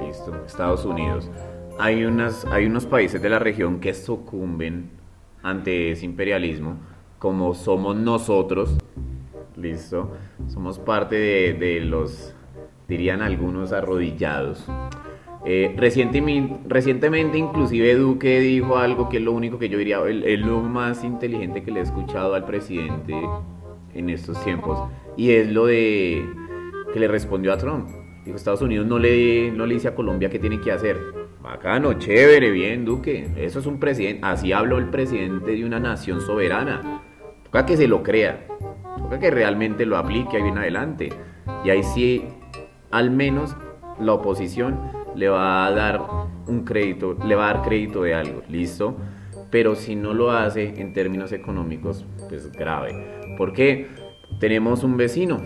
Listo, 0.00 0.34
Estados 0.46 0.84
Unidos 0.84 1.30
hay, 1.78 2.04
unas, 2.04 2.44
hay 2.46 2.66
unos 2.66 2.86
países 2.86 3.20
de 3.20 3.28
la 3.28 3.38
región 3.38 3.80
que 3.80 3.94
sucumben 3.94 4.90
ante 5.42 5.90
ese 5.90 6.04
imperialismo, 6.04 6.76
como 7.18 7.54
somos 7.54 7.96
nosotros, 7.96 8.78
listo, 9.56 10.12
somos 10.48 10.78
parte 10.78 11.16
de, 11.16 11.80
los, 11.80 12.34
dirían 12.88 13.22
algunos, 13.22 13.72
arrodillados. 13.72 14.64
Eh, 15.44 15.74
recientemente, 15.76 17.36
inclusive 17.36 17.94
Duque 17.96 18.40
dijo 18.40 18.78
algo 18.78 19.08
que 19.08 19.16
es 19.16 19.22
lo 19.22 19.32
único 19.32 19.58
que 19.58 19.68
yo 19.68 19.76
diría, 19.78 19.98
es 20.06 20.40
lo 20.40 20.60
más 20.60 21.02
inteligente 21.02 21.62
que 21.62 21.72
le 21.72 21.80
he 21.80 21.82
escuchado 21.82 22.34
al 22.34 22.44
presidente 22.44 23.14
en 23.94 24.08
estos 24.08 24.42
tiempos, 24.44 24.78
y 25.16 25.30
es 25.32 25.50
lo 25.50 25.66
de 25.66 26.24
que 26.92 27.00
le 27.00 27.08
respondió 27.08 27.52
a 27.52 27.58
Trump. 27.58 27.88
Dijo, 28.24 28.36
Estados 28.36 28.62
Unidos 28.62 28.86
no 28.86 29.00
le, 29.00 29.50
no 29.50 29.66
le 29.66 29.74
dice 29.74 29.88
a 29.88 29.94
Colombia 29.96 30.30
qué 30.30 30.38
tiene 30.38 30.60
que 30.60 30.70
hacer 30.70 30.96
Bacano, 31.42 31.94
chévere, 31.94 32.52
bien, 32.52 32.84
Duque. 32.84 33.28
Eso 33.36 33.58
es 33.58 33.66
un 33.66 33.80
presidente. 33.80 34.20
Así 34.22 34.52
habló 34.52 34.78
el 34.78 34.90
presidente 34.90 35.50
de 35.50 35.64
una 35.64 35.80
nación 35.80 36.20
soberana. 36.20 37.02
Toca 37.42 37.66
que 37.66 37.76
se 37.76 37.88
lo 37.88 38.04
crea. 38.04 38.46
Toca 38.96 39.18
que 39.18 39.30
realmente 39.30 39.84
lo 39.84 39.96
aplique 39.96 40.36
ahí 40.36 40.48
en 40.48 40.58
adelante. 40.58 41.08
Y 41.64 41.70
ahí 41.70 41.82
sí, 41.82 42.28
al 42.92 43.10
menos 43.10 43.56
la 43.98 44.12
oposición 44.12 44.78
le 45.14 45.28
va 45.28 45.66
a 45.66 45.72
dar 45.72 46.00
un 46.46 46.64
crédito, 46.64 47.16
le 47.24 47.34
va 47.34 47.50
a 47.50 47.54
dar 47.54 47.62
crédito 47.62 48.02
de 48.02 48.14
algo. 48.14 48.42
¿Listo? 48.48 48.96
Pero 49.50 49.74
si 49.74 49.96
no 49.96 50.14
lo 50.14 50.30
hace 50.30 50.80
en 50.80 50.92
términos 50.92 51.32
económicos, 51.32 52.06
pues 52.28 52.50
grave. 52.52 53.34
¿Por 53.36 53.52
qué? 53.52 53.88
Tenemos 54.40 54.82
un 54.82 54.96
vecino. 54.96 55.40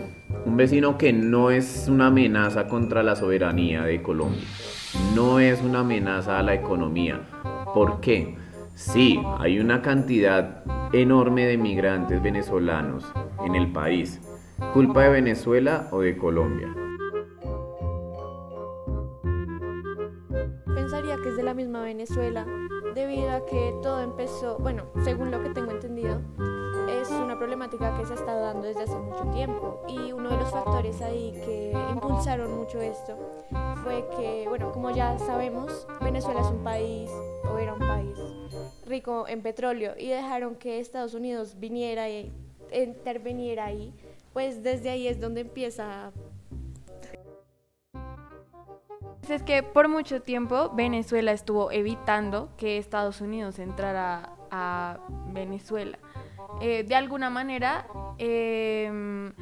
Un 0.45 0.57
vecino 0.57 0.97
que 0.97 1.13
no 1.13 1.51
es 1.51 1.87
una 1.89 2.07
amenaza 2.07 2.67
contra 2.67 3.03
la 3.03 3.15
soberanía 3.15 3.83
de 3.83 4.01
Colombia 4.01 4.43
no 5.15 5.39
es 5.39 5.61
una 5.61 5.79
amenaza 5.79 6.39
a 6.39 6.43
la 6.43 6.53
economía. 6.53 7.21
¿Por 7.73 7.99
qué? 7.99 8.37
Sí, 8.75 9.19
hay 9.39 9.59
una 9.59 9.81
cantidad 9.81 10.63
enorme 10.93 11.45
de 11.45 11.57
migrantes 11.57 12.21
venezolanos 12.21 13.03
en 13.45 13.55
el 13.55 13.71
país. 13.71 14.21
¿Culpa 14.73 15.03
de 15.03 15.09
Venezuela 15.09 15.87
o 15.91 16.01
de 16.01 16.17
Colombia? 16.17 16.86
Empezó, 24.37 24.59
bueno, 24.59 24.83
según 25.03 25.31
lo 25.31 25.41
que 25.41 25.49
tengo 25.49 25.71
entendido, 25.71 26.21
es 27.01 27.09
una 27.09 27.37
problemática 27.37 27.97
que 27.97 28.05
se 28.05 28.13
ha 28.13 28.15
estado 28.15 28.41
dando 28.41 28.67
desde 28.67 28.83
hace 28.83 28.95
mucho 28.95 29.25
tiempo. 29.31 29.83
Y 29.87 30.11
uno 30.11 30.29
de 30.29 30.37
los 30.37 30.51
factores 30.51 31.01
ahí 31.01 31.31
que 31.43 31.73
impulsaron 31.91 32.55
mucho 32.55 32.79
esto 32.79 33.17
fue 33.83 34.05
que, 34.15 34.45
bueno, 34.47 34.71
como 34.71 34.91
ya 34.91 35.17
sabemos, 35.17 35.87
Venezuela 36.01 36.41
es 36.41 36.47
un 36.47 36.63
país 36.63 37.09
o 37.51 37.57
era 37.57 37.73
un 37.73 37.79
país 37.79 38.17
rico 38.85 39.27
en 39.27 39.41
petróleo 39.41 39.93
y 39.97 40.07
dejaron 40.07 40.55
que 40.55 40.79
Estados 40.79 41.13
Unidos 41.13 41.55
viniera 41.59 42.07
e 42.07 42.31
interviniera 42.71 43.65
ahí, 43.65 43.93
pues 44.33 44.61
desde 44.61 44.89
ahí 44.89 45.07
es 45.07 45.19
donde 45.19 45.41
empieza 45.41 46.11
es 49.29 49.43
que 49.43 49.63
por 49.63 49.87
mucho 49.87 50.21
tiempo 50.21 50.71
Venezuela 50.75 51.31
estuvo 51.31 51.71
evitando 51.71 52.49
que 52.57 52.77
Estados 52.77 53.21
Unidos 53.21 53.59
entrara 53.59 54.31
a 54.51 54.99
Venezuela. 55.33 55.97
Eh, 56.61 56.83
de 56.83 56.95
alguna 56.95 57.29
manera 57.29 57.87
em, 58.17 59.33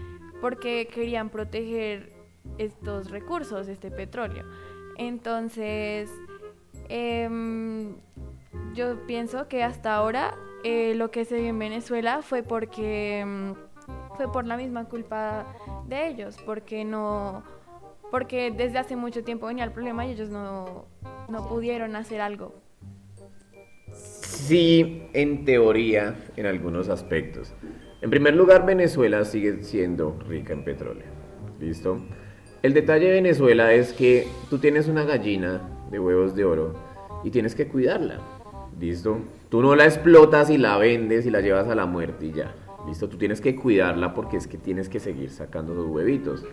porque 0.41 0.87
querían 0.87 1.29
proteger 1.29 2.13
estos 2.57 3.09
recursos, 3.09 3.67
este 3.67 3.91
petróleo. 3.91 4.45
Entonces, 4.97 6.11
em, 6.89 7.95
yo 8.73 9.05
pienso 9.07 9.47
que 9.47 9.63
hasta 9.63 9.95
ahora 9.95 10.35
eh, 10.63 10.93
lo 10.95 11.11
que 11.11 11.25
se 11.25 11.35
vio 11.35 11.49
en 11.49 11.59
Venezuela 11.59 12.21
fue 12.21 12.43
porque 12.43 13.19
em, 13.19 13.55
fue 14.15 14.31
por 14.31 14.45
la 14.45 14.57
misma 14.57 14.85
culpa 14.85 15.45
de 15.87 16.07
ellos, 16.07 16.37
porque 16.45 16.83
no 16.83 17.43
porque 18.11 18.51
desde 18.51 18.77
hace 18.77 18.95
mucho 18.95 19.23
tiempo 19.23 19.47
venía 19.47 19.63
el 19.63 19.71
problema 19.71 20.05
y 20.05 20.11
ellos 20.11 20.29
no, 20.29 20.85
no 21.29 21.47
pudieron 21.47 21.95
hacer 21.95 22.21
algo. 22.21 22.53
Sí, 23.91 25.07
en 25.13 25.45
teoría, 25.45 26.15
en 26.35 26.45
algunos 26.45 26.89
aspectos. 26.89 27.53
En 28.01 28.09
primer 28.09 28.35
lugar, 28.35 28.65
Venezuela 28.65 29.23
sigue 29.25 29.63
siendo 29.63 30.19
rica 30.27 30.53
en 30.53 30.63
petróleo. 30.63 31.07
¿Listo? 31.59 31.99
El 32.61 32.73
detalle 32.73 33.07
de 33.07 33.13
Venezuela 33.13 33.73
es 33.73 33.93
que 33.93 34.27
tú 34.49 34.59
tienes 34.59 34.87
una 34.87 35.03
gallina 35.03 35.61
de 35.89 35.99
huevos 35.99 36.35
de 36.35 36.45
oro 36.45 36.73
y 37.23 37.31
tienes 37.31 37.55
que 37.55 37.67
cuidarla. 37.67 38.19
¿Listo? 38.79 39.19
Tú 39.49 39.61
no 39.61 39.75
la 39.75 39.85
explotas 39.85 40.49
y 40.49 40.57
la 40.57 40.77
vendes 40.77 41.25
y 41.25 41.31
la 41.31 41.41
llevas 41.41 41.67
a 41.67 41.75
la 41.75 41.85
muerte 41.85 42.25
y 42.25 42.31
ya. 42.31 42.53
¿Listo? 42.85 43.07
Tú 43.07 43.17
tienes 43.17 43.41
que 43.41 43.55
cuidarla 43.55 44.13
porque 44.13 44.37
es 44.37 44.47
que 44.47 44.57
tienes 44.57 44.89
que 44.89 44.99
seguir 44.99 45.31
sacando 45.31 45.73
los 45.73 45.87
huevitos. 45.87 46.43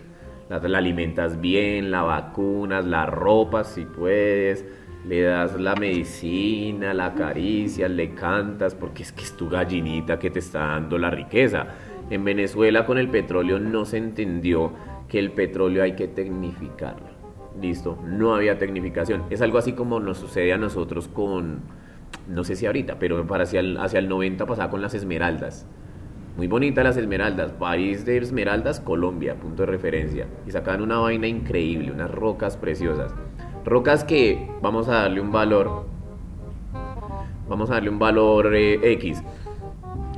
La, 0.49 0.57
alimentas 0.77 1.39
bien, 1.39 1.89
la 1.89 2.03
vacunas, 2.03 2.85
la 2.85 3.05
ropas 3.05 3.67
si 3.67 3.85
puedes, 3.85 4.65
le 5.07 5.21
das 5.21 5.59
la 5.59 5.75
medicina, 5.75 6.93
la 6.93 7.07
acaricias, 7.07 7.89
le 7.89 8.13
cantas, 8.13 8.75
porque 8.75 9.03
es 9.03 9.11
que 9.11 9.23
es 9.23 9.35
tu 9.35 9.49
gallinita 9.49 10.19
que 10.19 10.29
te 10.29 10.39
está 10.39 10.59
dando 10.59 10.97
la 10.97 11.09
riqueza. 11.09 11.67
En 12.09 12.23
Venezuela 12.23 12.85
con 12.85 12.97
el 12.97 13.09
petróleo 13.09 13.59
no 13.59 13.85
se 13.85 13.97
entendió 13.97 14.71
que 15.07 15.19
el 15.19 15.31
petróleo 15.31 15.83
hay 15.83 15.93
que 15.93 16.07
tecnificarlo. 16.07 17.13
Listo, 17.61 17.99
no 18.05 18.35
había 18.35 18.57
tecnificación. 18.57 19.23
Es 19.29 19.41
algo 19.41 19.57
así 19.57 19.73
como 19.73 19.99
nos 19.99 20.17
sucede 20.17 20.53
a 20.53 20.57
nosotros 20.57 21.07
con, 21.07 21.61
no 22.27 22.43
sé 22.43 22.55
si 22.55 22.65
ahorita, 22.65 22.97
pero 22.99 23.25
para 23.27 23.43
hacia 23.43 23.59
el, 23.59 23.77
hacia 23.77 23.99
el 23.99 24.09
90 24.09 24.45
pasaba 24.45 24.69
con 24.69 24.81
las 24.81 24.93
esmeraldas. 24.93 25.67
Muy 26.35 26.47
bonitas 26.47 26.83
las 26.83 26.97
esmeraldas, 26.97 27.51
país 27.51 28.05
de 28.05 28.17
esmeraldas, 28.17 28.79
Colombia, 28.79 29.35
punto 29.35 29.63
de 29.63 29.67
referencia. 29.67 30.27
Y 30.47 30.51
sacaban 30.51 30.81
una 30.81 30.97
vaina 30.97 31.27
increíble, 31.27 31.91
unas 31.91 32.09
rocas 32.09 32.57
preciosas. 32.57 33.13
Rocas 33.63 34.03
que 34.03 34.49
vamos 34.59 34.87
a 34.87 35.03
darle 35.03 35.21
un 35.21 35.31
valor, 35.31 35.85
vamos 37.47 37.69
a 37.69 37.75
darle 37.75 37.91
un 37.91 37.99
valor 37.99 38.55
eh, 38.55 38.79
X, 38.93 39.23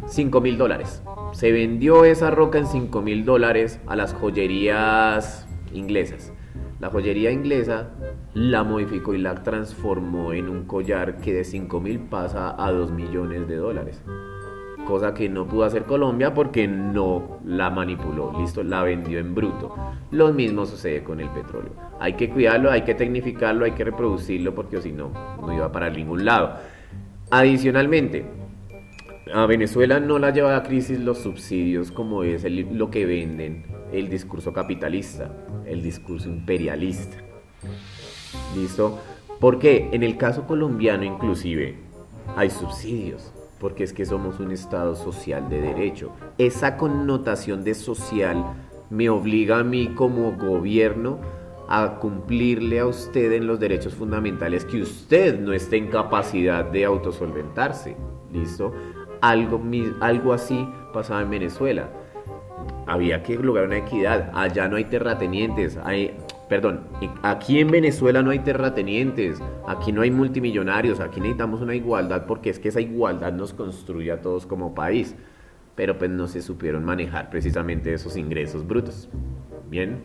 5 0.06 0.39
mil 0.39 0.58
dólares. 0.58 1.04
Se 1.34 1.51
vendió 1.51 2.06
esa 2.06 2.32
roca 2.32 2.60
en 2.60 2.67
5 2.67 3.01
mil 3.01 3.25
dólares 3.25 3.82
a 3.86 3.97
las 3.97 4.13
joyerías 4.13 5.45
inglesas. 5.73 6.32
La 6.80 6.89
joyería 6.89 7.32
inglesa 7.32 7.89
la 8.34 8.63
modificó 8.63 9.13
y 9.13 9.17
la 9.17 9.43
transformó 9.43 10.32
en 10.32 10.47
un 10.47 10.63
collar 10.63 11.17
que 11.17 11.34
de 11.34 11.43
5 11.43 11.82
mil 11.82 11.99
pasa 11.99 12.56
a 12.58 12.71
2 12.71 12.91
millones 12.91 13.49
de 13.49 13.58
dólares. 13.58 14.01
Cosa 14.86 15.13
que 15.13 15.28
no 15.28 15.48
pudo 15.48 15.63
hacer 15.63 15.84
Colombia 15.84 16.34
porque 16.34 16.67
no 16.67 17.39
la 17.43 17.69
manipuló, 17.69 18.34
listo, 18.39 18.63
la 18.63 18.84
vendió 18.84 19.19
en 19.19 19.34
bruto. 19.34 19.76
Lo 20.12 20.32
mismo 20.32 20.65
sucede 20.65 21.04
con 21.04 21.19
el 21.19 21.30
petróleo. 21.30 21.71
Hay 22.00 22.13
que 22.13 22.30
cuidarlo, 22.30 22.69
hay 22.69 22.84
que 22.84 22.93
tecnificarlo, 22.93 23.65
hay 23.65 23.71
que 23.71 23.84
reproducirlo 23.84 24.54
porque 24.54 24.82
si 24.82 24.91
no, 24.91 25.12
no 25.41 25.52
iba 25.52 25.71
para 25.71 25.89
ningún 25.89 26.24
lado. 26.24 26.58
Adicionalmente, 27.32 28.26
a 29.34 29.48
Venezuela 29.48 30.00
no 30.00 30.19
la 30.19 30.30
lleva 30.30 30.56
a 30.56 30.63
crisis 30.63 31.00
los 31.00 31.17
subsidios 31.17 31.91
como 31.91 32.24
es 32.24 32.43
lo 32.43 32.91
que 32.91 33.08
venden, 33.08 33.65
el 33.91 34.08
discurso 34.08 34.54
capitalista, 34.54 35.32
el 35.65 35.82
discurso 35.82 36.30
imperialista. 36.30 37.17
¿Listo? 38.56 39.00
Porque 39.39 39.89
en 39.91 40.04
el 40.04 40.17
caso 40.17 40.45
colombiano 40.45 41.04
inclusive 41.04 41.76
hay 42.36 42.50
subsidios, 42.50 43.34
porque 43.65 43.84
es 43.84 43.93
que 43.93 44.06
somos 44.06 44.39
un 44.39 44.51
Estado 44.51 44.93
social 44.93 45.49
de 45.49 45.60
derecho. 45.60 46.12
Esa 46.38 46.78
connotación 46.78 47.63
de 47.63 47.73
social 47.73 48.45
me 48.91 49.10
obliga 49.10 49.58
a 49.58 49.63
mí 49.63 49.88
como 49.95 50.34
gobierno 50.34 51.17
a 51.67 51.95
cumplirle 51.99 52.80
a 52.80 52.86
usted 52.86 53.32
en 53.32 53.47
los 53.47 53.60
derechos 53.60 53.95
fundamentales 53.95 54.65
que 54.65 54.84
usted 54.84 55.39
no 55.39 55.51
esté 55.51 55.78
en 55.78 55.88
capacidad 55.88 56.63
de 56.63 56.86
autosolventarse. 56.86 57.97
¿Listo? 58.32 58.71
Algo, 59.19 59.60
algo 59.99 60.34
así 60.34 60.69
pasaba 60.93 61.23
en 61.23 61.32
Venezuela 61.32 61.89
había 62.88 63.23
que 63.23 63.36
lograr 63.36 63.65
una 63.65 63.78
equidad. 63.78 64.30
Allá 64.34 64.67
no 64.67 64.75
hay 64.78 64.86
terratenientes, 64.86 65.78
hay, 65.84 66.15
perdón, 66.47 66.81
aquí 67.23 67.60
en 67.60 67.69
Venezuela 67.69 68.21
no 68.21 68.31
hay 68.31 68.39
terratenientes, 68.39 69.41
aquí 69.67 69.91
no 69.91 70.01
hay 70.01 70.12
multimillonarios, 70.12 70.99
aquí 70.99 71.19
necesitamos 71.19 71.62
una 71.62 71.75
igualdad 71.75 72.25
porque 72.25 72.49
es 72.49 72.60
que 72.60 72.69
esa 72.69 72.81
igualdad 72.81 73.34
nos 73.34 73.53
construye 73.53 74.12
a 74.12 74.21
todos 74.21 74.45
como 74.45 74.75
país. 74.75 75.15
Pero 75.75 75.97
pues 75.97 76.10
no 76.10 76.27
se 76.27 76.41
supieron 76.41 76.86
manejar 76.86 77.29
precisamente 77.29 77.93
esos 77.93 78.15
ingresos 78.15 78.65
brutos. 78.65 79.10
Bien, 79.69 80.03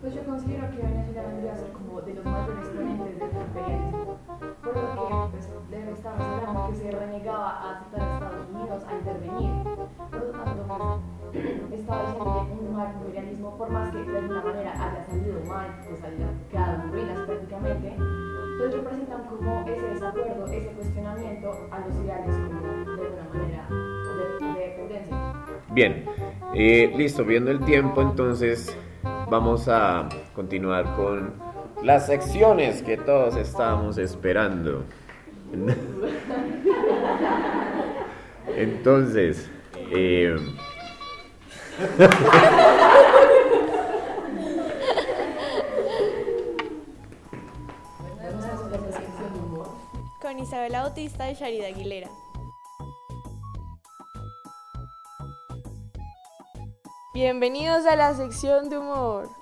Pues 0.00 0.14
yo 0.14 0.24
considero 0.24 0.68
que 0.70 0.78
Venezuela 0.82 1.22
vendría 1.28 1.52
a 1.52 1.56
ser 1.56 1.70
como 1.72 2.00
de 2.00 2.14
los 2.14 2.24
mayores 2.24 2.58
exponentes 2.58 3.18
del 3.18 3.30
imperialismo, 3.42 4.18
por 4.62 4.74
lo 4.74 5.30
que 5.30 5.36
pues, 5.36 5.48
de 5.70 5.80
lo 5.80 5.86
que 5.86 5.92
estamos 5.92 6.20
hablando, 6.20 6.70
que 6.70 6.76
se 6.76 6.90
renegaba 6.90 7.50
a 7.50 7.76
aceptar 7.76 8.00
a 8.00 8.14
Estados 8.14 8.48
Unidos 8.50 8.82
a 8.88 8.94
intervenir. 8.96 9.50
Por 10.10 10.18
lo 10.18 10.30
tanto, 10.30 11.00
pues, 11.68 11.80
estaba 11.80 12.14
que 12.14 12.52
un 12.52 12.76
mal 12.76 12.94
imperialismo, 13.00 13.58
por 13.58 13.70
más 13.70 13.92
que 13.92 13.98
de 13.98 14.18
alguna 14.18 14.42
quedado 16.50 16.82
en 16.84 16.92
ruinas 16.92 17.18
prácticamente, 17.26 17.96
pues 18.58 18.74
representan 18.74 19.26
como 19.26 19.64
ese 19.68 19.86
desacuerdo, 19.86 20.46
ese 20.46 20.68
cuestionamiento 20.68 21.68
a 21.70 21.78
los 21.80 21.94
ideales 22.04 22.34
como 22.36 22.60
de 22.60 22.68
alguna 23.02 23.28
manera 23.32 23.68
de, 24.40 24.46
de 24.46 24.66
dependencia. 24.68 25.16
bien. 25.70 26.04
Eh, 26.54 26.92
listo, 26.96 27.24
viendo 27.24 27.50
el 27.50 27.60
tiempo 27.60 28.00
entonces 28.00 28.74
vamos 29.28 29.68
a 29.68 30.08
continuar 30.34 30.96
con 30.96 31.34
las 31.82 32.06
secciones 32.06 32.82
que 32.82 32.96
todos 32.96 33.36
estábamos 33.36 33.98
esperando. 33.98 34.84
Entonces, 38.56 39.50
eh, 39.92 40.36
Con 50.38 50.46
Isabela 50.46 50.82
Bautista 50.82 51.28
y 51.28 51.34
Sharida 51.34 51.66
Aguilera. 51.66 52.08
Bienvenidos 57.12 57.84
a 57.86 57.96
la 57.96 58.14
sección 58.14 58.70
de 58.70 58.78
humor. 58.78 59.28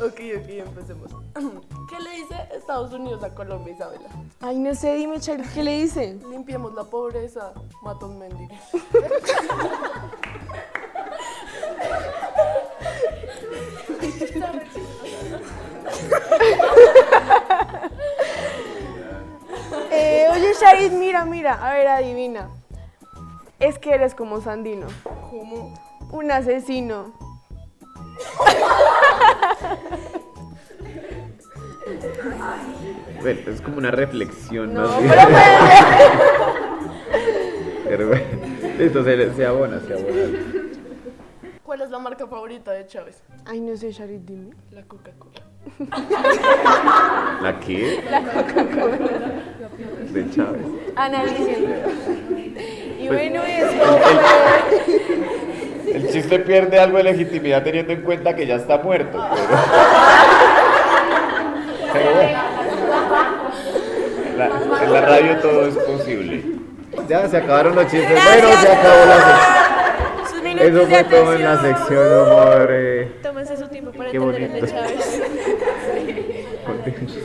Ok, 0.00 0.20
ok, 0.36 0.48
empecemos. 0.48 1.08
¿Qué 1.88 2.00
le 2.00 2.10
dice 2.10 2.34
Estados 2.52 2.92
Unidos 2.92 3.22
a 3.22 3.32
Colombia, 3.32 3.74
Isabela? 3.74 4.10
Ay, 4.40 4.58
no 4.58 4.74
sé, 4.74 4.96
dime, 4.96 5.20
Charlie, 5.20 5.46
¿qué 5.54 5.62
le 5.62 5.82
dicen? 5.82 6.20
Limpiemos 6.28 6.74
la 6.74 6.82
pobreza, 6.82 7.52
matos 7.82 8.10
mendigos. 8.10 8.58
Eh, 19.96 20.26
oye, 20.32 20.52
Sharid, 20.60 20.90
mira, 20.92 21.24
mira, 21.24 21.52
a 21.54 21.72
ver, 21.74 21.86
adivina. 21.86 22.48
Es 23.60 23.78
que 23.78 23.92
eres 23.94 24.14
como 24.14 24.40
Sandino, 24.40 24.86
¿Cómo? 25.30 25.72
un 26.10 26.30
asesino. 26.32 27.12
bueno, 33.20 33.40
es 33.50 33.60
como 33.60 33.78
una 33.78 33.90
reflexión 33.90 34.74
No, 34.74 34.82
más 34.82 35.00
bien. 35.00 35.12
pero 37.84 37.88
Pero 37.88 38.08
bueno, 38.08 38.24
listo, 38.78 39.04
se, 39.04 39.34
se 39.34 39.46
abona, 39.46 39.80
se 39.80 39.94
abona. 39.94 40.38
¿Cuál 41.62 41.80
es 41.82 41.90
la 41.90 41.98
marca 41.98 42.26
favorita 42.26 42.72
de 42.72 42.86
Chávez? 42.86 43.22
Ay, 43.46 43.60
no 43.60 43.76
sé, 43.76 43.90
Sharid, 43.92 44.20
dime. 44.20 44.50
La 44.70 44.82
Coca-Cola. 44.82 45.40
¿La 47.42 47.58
qué? 47.60 48.02
La 48.10 48.20
Coca-Cola. 48.20 48.98
De 50.12 50.30
Chávez. 50.30 50.66
Analicen. 50.96 51.64
Y 53.00 53.06
Pues- 53.08 53.18
bueno, 53.18 53.42
esto 53.42 53.84
fue... 53.84 53.98
El 55.94 56.08
chiste 56.10 56.38
pierde 56.40 56.78
algo 56.80 56.96
de 56.98 57.04
legitimidad 57.04 57.62
teniendo 57.62 57.92
en 57.92 58.02
cuenta 58.02 58.34
que 58.34 58.46
ya 58.46 58.56
está 58.56 58.78
muerto. 58.78 59.22
Pero, 61.92 61.94
pero 62.10 62.14
bueno. 62.14 62.38
En 64.32 64.38
la, 64.38 64.46
en 64.84 64.92
la 64.92 65.00
radio 65.02 65.36
todo 65.38 65.68
es 65.68 65.74
posible. 65.76 66.42
Ya 67.08 67.28
se 67.28 67.36
acabaron 67.36 67.74
los 67.76 67.86
chistes. 67.90 68.10
Bueno, 68.10 68.48
se 68.60 68.72
acabó 68.72 69.04
la 69.06 69.16
sección. 69.16 69.54
Eso 70.58 70.86
fue 70.86 71.04
todo 71.04 71.34
en 71.34 71.44
la 71.44 71.60
sección 71.60 72.08
de 72.08 72.22
humor. 72.22 72.68
eh. 72.70 73.12
Para 73.92 74.10
Qué 74.10 74.16
entender 74.16 74.42
el 74.42 74.52
de 74.52 74.60
bonito. 74.60 74.66
Chávez. 74.66 75.22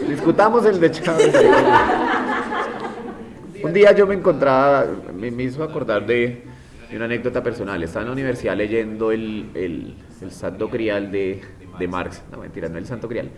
Discutamos 0.10 0.66
el 0.66 0.80
de 0.80 0.92
Chávez. 0.92 1.36
Un 3.64 3.74
día 3.74 3.92
yo 3.92 4.08
me 4.08 4.16
encontraba, 4.16 4.86
me, 5.14 5.44
hizo 5.44 5.64
acordar 5.64 6.06
de, 6.06 6.44
de 6.90 6.96
una 6.96 7.06
anécdota 7.06 7.44
personal. 7.44 7.84
Estaba 7.84 8.04
en 8.04 8.08
la 8.08 8.14
universidad 8.14 8.56
leyendo 8.56 9.12
el, 9.12 9.50
el, 9.54 9.96
el 10.22 10.32
santo 10.32 10.70
grial 10.70 11.12
de, 11.12 11.42
de 11.80 11.88
Marx, 11.88 12.22
no 12.32 12.40
mentira, 12.40 12.70
no 12.70 12.78
el 12.78 12.86
Santo 12.86 13.08
Grial, 13.08 13.30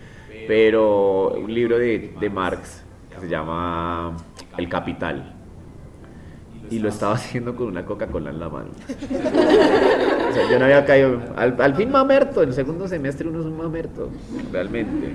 pero 0.46 1.30
un 1.30 1.54
libro 1.54 1.78
de, 1.78 2.12
de 2.20 2.30
Marx 2.30 2.82
que 3.14 3.20
se 3.20 3.28
llama 3.28 4.16
El 4.58 4.68
Capital. 4.68 5.36
Y 6.70 6.78
lo 6.78 6.88
estaba 6.88 7.14
haciendo 7.14 7.54
con 7.54 7.66
una 7.68 7.84
Coca-Cola 7.84 8.30
en 8.30 8.40
la 8.40 8.48
mano. 8.48 8.70
O 10.32 10.34
sea, 10.34 10.50
yo 10.50 10.58
no 10.58 10.64
había 10.64 10.84
caído. 10.86 11.20
Al, 11.36 11.60
al 11.60 11.74
fin 11.74 11.90
mamerto, 11.90 12.42
en 12.42 12.48
el 12.48 12.54
segundo 12.54 12.88
semestre 12.88 13.28
uno 13.28 13.40
es 13.40 13.46
un 13.46 13.56
mamerto, 13.56 14.10
realmente. 14.50 15.12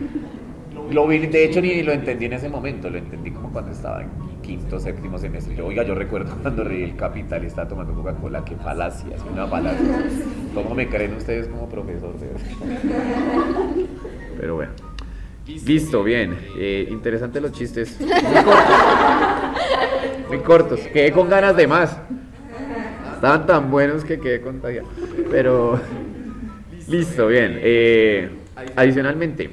Lo 0.92 1.08
vi, 1.08 1.18
de 1.26 1.44
hecho, 1.44 1.60
ni 1.60 1.82
lo 1.82 1.92
entendí 1.92 2.26
en 2.26 2.34
ese 2.34 2.50
momento, 2.50 2.90
lo 2.90 2.98
entendí 2.98 3.32
como 3.32 3.52
cuando 3.52 3.72
estaba 3.72 4.04
en 4.04 4.10
quinto, 4.42 4.80
séptimo 4.80 5.18
semestre. 5.18 5.56
Yo, 5.56 5.66
oiga, 5.66 5.84
yo 5.84 5.96
recuerdo 5.96 6.36
cuando 6.42 6.64
reí 6.64 6.84
el 6.84 6.96
capital 6.96 7.44
y 7.44 7.48
estaba 7.48 7.68
tomando 7.68 7.94
Coca-Cola, 7.94 8.46
qué 8.46 8.56
falacia, 8.56 9.16
es 9.16 9.22
una 9.32 9.48
falacia. 9.48 10.06
¿Cómo 10.54 10.76
me 10.76 10.88
creen 10.88 11.16
ustedes 11.16 11.48
como 11.48 11.68
profesor? 11.68 12.14
Pero 14.40 14.56
bueno. 14.56 14.72
Listo, 15.66 16.04
bien. 16.04 16.38
Eh, 16.58 16.88
interesante 16.92 17.42
los 17.42 17.54
chistes. 17.54 17.98
Muy 18.00 18.44
cortos. 18.44 18.68
Muy 20.28 20.40
cortos. 20.40 20.80
Quedé 20.94 21.12
con 21.12 21.30
ganas 21.30 21.56
de 21.56 21.68
más. 21.68 21.98
Estaban 23.18 23.48
tan 23.48 23.72
buenos 23.72 24.06
que 24.06 24.20
quedé 24.20 24.42
contagiado. 24.42 24.88
Pero. 25.32 25.82
Listo, 26.88 27.28
bien. 27.28 27.60
Eh, 27.64 28.30
adicionalmente. 28.76 29.46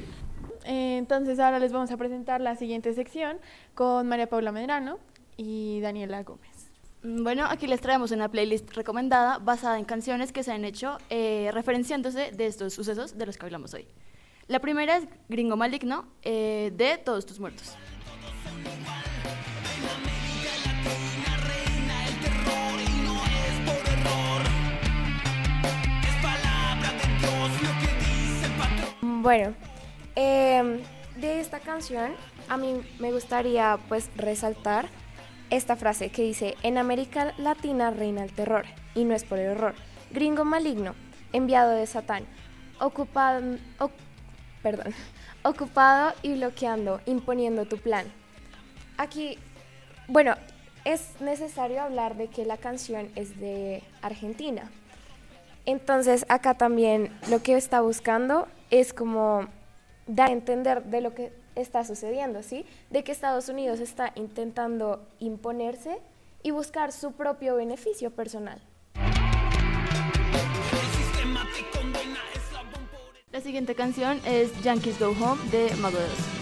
Eh, 0.67 0.99
Entonces 0.99 1.39
ahora 1.39 1.59
les 1.59 1.73
vamos 1.73 1.91
a 1.91 1.97
presentar 1.97 2.43
la 2.43 2.57
siguiente 2.57 2.93
sección 2.93 3.39
con 3.75 4.07
María 4.07 4.29
Paula 4.29 4.53
Medrano 4.53 4.99
y 5.39 5.81
Daniela 5.81 6.23
Gómez. 6.25 6.71
Mm, 7.03 7.23
Bueno, 7.25 7.47
aquí 7.49 7.67
les 7.67 7.81
traemos 7.81 8.11
una 8.11 8.31
playlist 8.31 8.71
recomendada 8.75 9.39
basada 9.39 9.79
en 9.79 9.87
canciones 9.87 10.31
que 10.31 10.43
se 10.43 10.53
han 10.53 10.67
hecho 10.67 10.99
eh, 11.09 11.51
referenciándose 11.55 12.33
de 12.33 12.47
estos 12.47 12.75
sucesos 12.75 13.17
de 13.17 13.25
los 13.25 13.39
que 13.39 13.47
hablamos 13.47 13.73
hoy. 13.73 13.87
La 14.47 14.59
primera 14.59 14.99
es 14.99 15.05
Gringo 15.31 15.57
Maligno 15.57 16.05
eh, 16.23 16.71
de 16.77 16.99
Todos 16.99 17.25
tus 17.25 17.41
muertos. 17.41 17.75
Bueno, 29.25 29.55
em, 30.17 30.81
de 31.17 31.41
esta 31.41 31.59
canción 31.59 32.15
a 32.51 32.59
mí 32.59 32.83
me 32.99 33.11
gustaría 33.11 33.79
pues 33.89 34.11
resaltar 34.17 34.87
esta 35.49 35.77
frase 35.77 36.11
que 36.11 36.21
dice, 36.21 36.57
en 36.63 36.77
América 36.77 37.33
Latina 37.39 37.91
reina 37.91 38.23
el 38.23 38.35
terror, 38.35 38.67
y 38.95 39.05
no 39.05 39.15
es 39.15 39.25
por 39.25 39.39
error. 39.39 39.75
Gringo 40.11 40.45
maligno, 40.45 40.95
enviado 41.33 41.71
de 41.71 41.87
Satán, 41.87 42.27
ocupado, 42.79 43.57
oc- 43.79 43.93
perdón, 44.63 44.93
ocupado 45.43 46.13
y 46.21 46.35
bloqueando, 46.35 47.01
imponiendo 47.07 47.65
tu 47.65 47.79
plan. 47.79 48.05
Aquí, 48.99 49.39
bueno, 50.07 50.35
es 50.85 51.19
necesario 51.23 51.81
hablar 51.81 52.17
de 52.19 52.29
que 52.29 52.45
la 52.45 52.59
canción 52.59 53.09
es 53.17 53.41
de 53.41 53.83
Argentina. 54.03 54.71
Entonces 55.65 56.27
acá 56.29 56.53
también 56.53 57.11
lo 57.31 57.43
que 57.43 57.55
está 57.57 57.81
buscando 57.81 58.49
es 58.81 58.93
como 58.93 59.47
dar 60.07 60.31
a 60.31 60.33
entender 60.33 60.85
de 60.85 61.01
lo 61.01 61.15
que 61.15 61.33
está 61.55 61.85
sucediendo, 61.85 62.43
¿sí? 62.43 62.67
De 62.91 63.05
que 63.05 63.13
Estados 63.13 63.49
Unidos 63.49 63.81
está 63.81 64.13
intentando 64.17 65.07
imponerse 65.21 65.99
y 66.43 66.51
buscar 66.51 66.93
su 66.93 67.13
propio 67.13 67.57
beneficio 67.57 68.11
personal. 68.11 68.61
La 73.31 73.41
siguiente 73.41 73.75
canción 73.75 74.21
es 74.25 74.51
Yankees 74.63 74.99
Go 74.99 75.11
Home 75.11 75.43
de 75.51 75.75
Mago 75.77 75.99
de 75.99 76.05
Oz. 76.05 76.35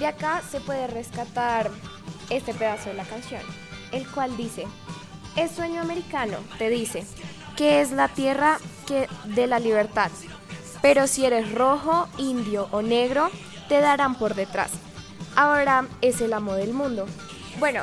De 0.00 0.06
acá 0.06 0.40
se 0.50 0.62
puede 0.62 0.86
rescatar 0.86 1.70
este 2.30 2.54
pedazo 2.54 2.88
de 2.88 2.94
la 2.94 3.04
canción, 3.04 3.42
el 3.92 4.10
cual 4.10 4.34
dice, 4.34 4.66
es 5.36 5.50
sueño 5.50 5.82
americano, 5.82 6.38
te 6.56 6.70
dice, 6.70 7.04
que 7.54 7.82
es 7.82 7.90
la 7.90 8.08
tierra 8.08 8.58
que 8.86 9.08
de 9.24 9.46
la 9.46 9.58
libertad, 9.58 10.10
pero 10.80 11.06
si 11.06 11.26
eres 11.26 11.52
rojo, 11.52 12.08
indio 12.16 12.66
o 12.70 12.80
negro, 12.80 13.28
te 13.68 13.82
darán 13.82 14.14
por 14.14 14.34
detrás. 14.34 14.70
Ahora 15.36 15.86
es 16.00 16.22
el 16.22 16.32
amo 16.32 16.54
del 16.54 16.72
mundo. 16.72 17.04
Bueno, 17.58 17.82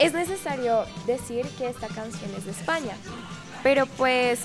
es 0.00 0.12
necesario 0.12 0.84
decir 1.06 1.46
que 1.56 1.68
esta 1.68 1.86
canción 1.86 2.34
es 2.36 2.46
de 2.46 2.50
España, 2.50 2.96
pero 3.62 3.86
pues 3.86 4.40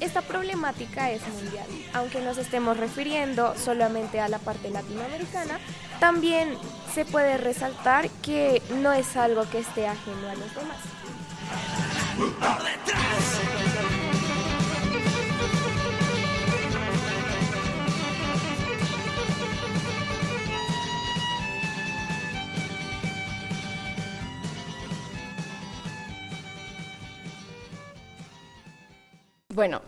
esta 0.00 0.22
problemática 0.22 1.10
es 1.10 1.22
mundial. 1.28 1.66
Aunque 1.92 2.20
nos 2.20 2.38
estemos 2.38 2.76
refiriendo 2.76 3.54
solamente 3.56 4.20
a 4.20 4.28
la 4.28 4.38
parte 4.38 4.70
latinoamericana, 4.70 5.58
también 6.00 6.56
se 6.94 7.04
puede 7.04 7.36
resaltar 7.36 8.08
que 8.22 8.62
no 8.80 8.92
es 8.92 9.16
algo 9.16 9.48
que 9.48 9.58
esté 9.58 9.86
ajeno 9.86 10.28
a 10.28 10.34
los 10.34 10.54
demás. 10.54 10.78
Bueno, 29.54 29.82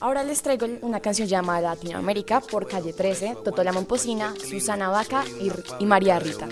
ahora 0.00 0.22
les 0.24 0.42
traigo 0.42 0.66
una 0.82 1.00
canción 1.00 1.26
llamada 1.26 1.74
Latinoamérica 1.74 2.42
por 2.42 2.68
Calle 2.68 2.92
13, 2.92 3.38
Toto 3.42 3.64
La 3.64 3.72
Momposina, 3.72 4.34
Susana 4.36 4.90
Vaca 4.90 5.24
y, 5.40 5.50
y 5.82 5.86
María 5.86 6.18
Rita. 6.18 6.46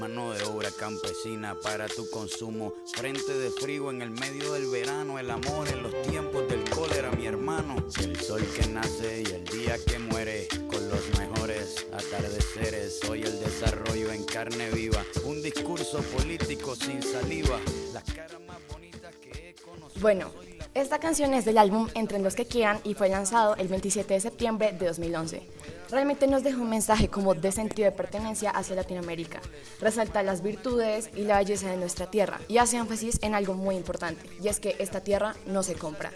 Mano 0.00 0.32
de 0.32 0.42
obra 0.44 0.70
campesina 0.76 1.54
para 1.62 1.86
tu 1.86 2.10
consumo. 2.10 2.72
Frente 2.96 3.32
de 3.38 3.50
frío 3.50 3.88
en 3.92 4.02
el 4.02 4.10
medio 4.10 4.54
del 4.54 4.66
verano. 4.66 5.20
El 5.20 5.30
amor 5.30 5.68
en 5.68 5.84
los 5.84 6.02
tiempos 6.02 6.48
del 6.48 6.68
cólera, 6.70 7.12
mi 7.12 7.26
hermano. 7.26 7.76
El 8.00 8.18
sol 8.18 8.42
que 8.56 8.66
nace 8.66 9.22
y 9.22 9.32
el 9.32 9.44
día 9.44 9.76
que 9.86 10.00
muere. 10.00 10.48
Con 10.68 10.88
los 10.88 11.18
mejores 11.20 11.86
atardeceres. 11.92 12.98
Soy 12.98 13.22
el 13.22 13.38
desarrollo 13.38 14.10
en 14.10 14.24
carne 14.24 14.70
viva. 14.70 15.04
Un 15.24 15.40
discurso 15.40 16.00
político 16.16 16.74
sin 16.74 17.00
saliva. 17.00 17.60
Las 17.92 18.04
caras 18.04 18.40
más 18.40 18.58
bonitas 18.72 19.14
que 19.16 19.50
he 19.50 19.54
conocido. 19.62 20.00
Bueno, 20.00 20.32
esta 20.74 20.98
canción 20.98 21.34
es 21.34 21.44
del 21.44 21.58
álbum 21.58 21.88
Entre 21.94 22.18
los 22.18 22.34
que 22.34 22.46
quieran 22.46 22.80
y 22.84 22.94
fue 22.94 23.08
lanzado 23.08 23.56
el 23.56 23.68
27 23.68 24.14
de 24.14 24.20
septiembre 24.20 24.72
de 24.72 24.86
2011. 24.86 25.42
Realmente 25.90 26.26
nos 26.26 26.42
deja 26.42 26.58
un 26.58 26.70
mensaje 26.70 27.08
como 27.08 27.34
de 27.34 27.52
sentido 27.52 27.90
de 27.90 27.96
pertenencia 27.96 28.50
hacia 28.50 28.76
Latinoamérica. 28.76 29.42
Resalta 29.80 30.22
las 30.22 30.42
virtudes 30.42 31.10
y 31.14 31.24
la 31.24 31.38
belleza 31.38 31.70
de 31.70 31.76
nuestra 31.76 32.10
tierra 32.10 32.40
y 32.48 32.56
hace 32.56 32.78
énfasis 32.78 33.18
en 33.20 33.34
algo 33.34 33.52
muy 33.52 33.76
importante, 33.76 34.26
y 34.42 34.48
es 34.48 34.60
que 34.60 34.76
esta 34.78 35.00
tierra 35.00 35.34
no 35.46 35.62
se 35.62 35.74
compra. 35.74 36.10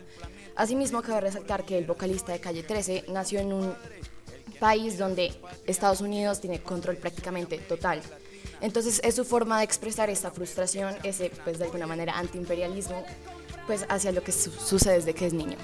Asimismo, 0.55 1.03
cabe 1.03 1.21
resaltar 1.21 1.65
que 1.65 1.77
el 1.77 1.85
vocalista 1.85 2.33
de 2.33 2.41
Calle 2.41 2.63
13 2.63 3.05
nació 3.09 3.41
en 3.41 3.53
un 3.53 3.75
país 4.59 4.97
donde 4.97 5.35
Estados 5.67 6.01
Unidos 6.01 6.41
tiene 6.41 6.63
control 6.63 6.97
prácticamente 6.97 7.59
total. 7.59 8.01
Entonces 8.63 9.03
es 9.05 9.15
su 9.15 9.27
forma 9.27 9.59
de 9.59 9.65
expresar 9.65 10.09
esta 10.09 10.31
frustración, 10.31 10.97
ese 11.03 11.31
pues 11.45 11.59
de 11.59 11.67
alguna 11.67 11.87
manera 11.87 12.17
antiimperialismo, 12.17 13.05
pues 13.67 13.85
hacia 13.89 14.13
lo 14.13 14.23
que 14.23 14.33
su- 14.33 14.51
sucede 14.51 14.95
desde 14.95 15.15
que 15.15 15.27
es 15.27 15.33
niño. 15.33 15.57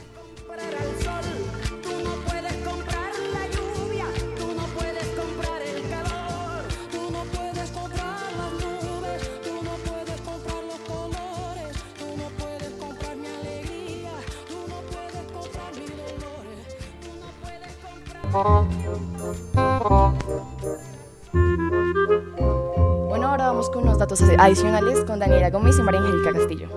Bueno, 21.92 23.29
ahora 23.29 23.46
vamos 23.48 23.68
con 23.70 23.83
unos 23.85 23.98
datos 23.98 24.22
adicionales 24.22 25.04
con 25.04 25.18
Daniela 25.18 25.50
Gómez 25.50 25.79
y 25.79 25.83
María 25.83 26.00
Angélica 26.00 26.33
Castillo. 26.33 26.68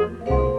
A 0.00 0.49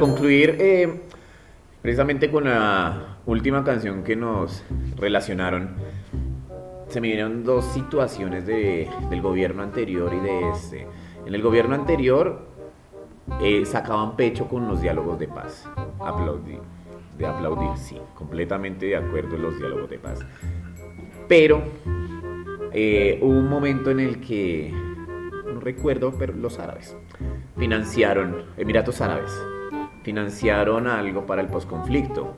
concluir, 0.00 0.56
eh, 0.58 1.00
precisamente 1.82 2.30
con 2.30 2.44
la 2.44 3.18
última 3.26 3.62
canción 3.62 4.02
que 4.02 4.16
nos 4.16 4.64
relacionaron, 4.96 5.70
se 6.88 7.00
me 7.00 7.06
dieron 7.08 7.44
dos 7.44 7.64
situaciones 7.66 8.46
de- 8.46 8.88
del 9.10 9.22
gobierno 9.22 9.62
anterior 9.62 10.12
y 10.12 10.20
de 10.20 10.48
este. 10.50 10.86
En 11.24 11.34
el 11.34 11.42
gobierno 11.42 11.74
anterior 11.76 12.48
eh, 13.40 13.64
sacaban 13.64 14.16
pecho 14.16 14.48
con 14.48 14.66
los 14.66 14.80
diálogos 14.80 15.18
de 15.20 15.28
paz. 15.28 15.68
Aplaudí, 16.00 16.58
de 17.16 17.26
aplaudir, 17.26 17.76
sí, 17.76 17.96
completamente 18.14 18.86
de 18.86 18.96
acuerdo 18.96 19.36
en 19.36 19.42
los 19.42 19.56
diálogos 19.56 19.88
de 19.88 19.98
paz. 19.98 20.18
Pero 21.28 21.62
eh, 22.72 23.20
hubo 23.22 23.30
un 23.38 23.48
momento 23.48 23.90
en 23.90 24.00
el 24.00 24.20
que, 24.20 24.72
no 25.46 25.60
recuerdo, 25.60 26.12
pero 26.18 26.32
los 26.34 26.58
árabes 26.58 26.96
financiaron, 27.56 28.46
Emiratos 28.56 29.00
Árabes, 29.00 29.30
financiaron 30.02 30.86
algo 30.86 31.26
para 31.26 31.42
el 31.42 31.48
posconflicto, 31.48 32.36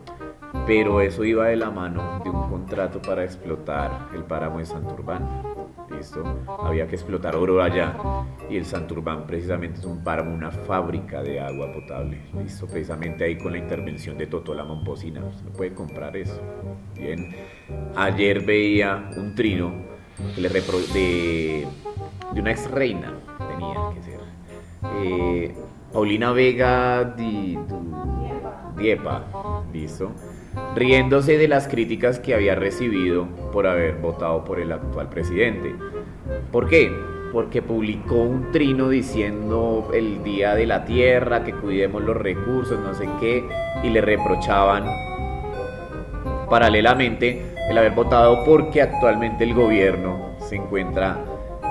pero 0.66 1.00
eso 1.00 1.24
iba 1.24 1.48
de 1.48 1.56
la 1.56 1.70
mano 1.70 2.20
de 2.22 2.30
un 2.30 2.48
contrato 2.48 3.00
para 3.00 3.24
explotar 3.24 4.08
el 4.14 4.24
páramo 4.24 4.58
de 4.58 4.66
Santurbán. 4.66 5.26
¿Listo? 5.90 6.24
Había 6.60 6.86
que 6.86 6.96
explotar 6.96 7.36
oro 7.36 7.62
allá 7.62 7.94
y 8.48 8.56
el 8.56 8.64
Santurbán 8.64 9.26
precisamente 9.26 9.80
es 9.80 9.84
un 9.84 10.02
páramo, 10.02 10.34
una 10.34 10.50
fábrica 10.50 11.22
de 11.22 11.40
agua 11.40 11.72
potable. 11.72 12.18
¿Listo? 12.42 12.66
Precisamente 12.66 13.24
ahí 13.24 13.36
con 13.36 13.52
la 13.52 13.58
intervención 13.58 14.16
de 14.16 14.26
Totola 14.26 14.64
Momposina. 14.64 15.20
No 15.20 15.52
puede 15.52 15.74
comprar 15.74 16.16
eso. 16.16 16.40
Bien. 16.94 17.34
Ayer 17.96 18.44
veía 18.44 19.10
un 19.16 19.34
trino 19.34 19.72
que 20.34 20.40
le 20.40 20.48
de 20.48 21.66
una 22.40 22.50
ex 22.50 22.70
reina, 22.70 23.12
tenía 23.48 23.74
que 23.94 24.02
ser. 24.02 24.20
Eh, 24.96 25.54
Paulina 25.92 26.32
Vega 26.32 27.04
di, 27.04 27.58
Diepa, 28.78 29.62
listo, 29.74 30.12
riéndose 30.74 31.36
de 31.36 31.48
las 31.48 31.68
críticas 31.68 32.18
que 32.18 32.34
había 32.34 32.54
recibido 32.54 33.28
por 33.52 33.66
haber 33.66 33.96
votado 33.96 34.42
por 34.42 34.58
el 34.58 34.72
actual 34.72 35.10
presidente. 35.10 35.74
¿Por 36.50 36.68
qué? 36.68 36.90
Porque 37.30 37.60
publicó 37.60 38.14
un 38.14 38.50
trino 38.52 38.88
diciendo 38.88 39.90
el 39.92 40.22
Día 40.24 40.54
de 40.54 40.64
la 40.64 40.86
Tierra, 40.86 41.44
que 41.44 41.52
cuidemos 41.52 42.02
los 42.02 42.16
recursos, 42.16 42.80
no 42.80 42.94
sé 42.94 43.06
qué, 43.20 43.44
y 43.82 43.90
le 43.90 44.00
reprochaban 44.00 44.86
paralelamente 46.48 47.54
el 47.68 47.76
haber 47.76 47.92
votado 47.92 48.44
porque 48.44 48.80
actualmente 48.80 49.44
el 49.44 49.54
gobierno 49.54 50.36
se 50.38 50.56
encuentra 50.56 51.22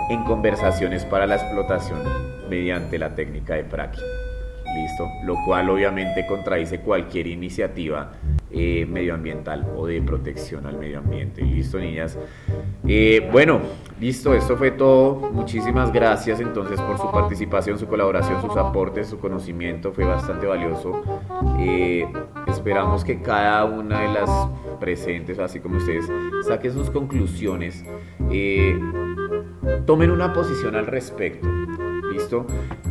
en 0.09 0.23
conversaciones 0.25 1.05
para 1.05 1.25
la 1.25 1.35
explotación 1.35 2.30
mediante 2.51 2.99
la 2.99 3.15
técnica 3.15 3.55
de 3.55 3.63
fracking. 3.63 4.03
Listo, 4.75 5.07
lo 5.25 5.35
cual 5.45 5.69
obviamente 5.69 6.25
contradice 6.25 6.79
cualquier 6.79 7.27
iniciativa 7.27 8.13
eh, 8.51 8.85
medioambiental 8.85 9.67
o 9.75 9.85
de 9.85 10.01
protección 10.01 10.65
al 10.65 10.77
medio 10.77 10.99
ambiente. 10.99 11.41
Listo, 11.41 11.77
niñas. 11.77 12.17
Eh, 12.87 13.27
bueno, 13.31 13.59
listo, 13.99 14.33
esto 14.33 14.55
fue 14.55 14.71
todo. 14.71 15.29
Muchísimas 15.31 15.91
gracias 15.91 16.39
entonces 16.39 16.79
por 16.79 16.97
su 16.97 17.11
participación, 17.11 17.79
su 17.79 17.87
colaboración, 17.87 18.41
sus 18.41 18.55
aportes, 18.55 19.07
su 19.07 19.19
conocimiento. 19.19 19.91
Fue 19.91 20.05
bastante 20.05 20.45
valioso. 20.47 21.01
Eh, 21.59 22.05
esperamos 22.47 23.03
que 23.03 23.21
cada 23.21 23.65
una 23.65 24.01
de 24.01 24.07
las 24.07 24.29
presentes, 24.79 25.37
así 25.39 25.59
como 25.59 25.77
ustedes, 25.77 26.09
saquen 26.47 26.71
sus 26.73 26.89
conclusiones. 26.89 27.83
eh, 28.29 28.79
tomen 29.85 30.11
una 30.11 30.31
posición 30.33 30.75
al 30.75 30.87
respecto. 30.87 31.47
¿Listo? 32.11 32.45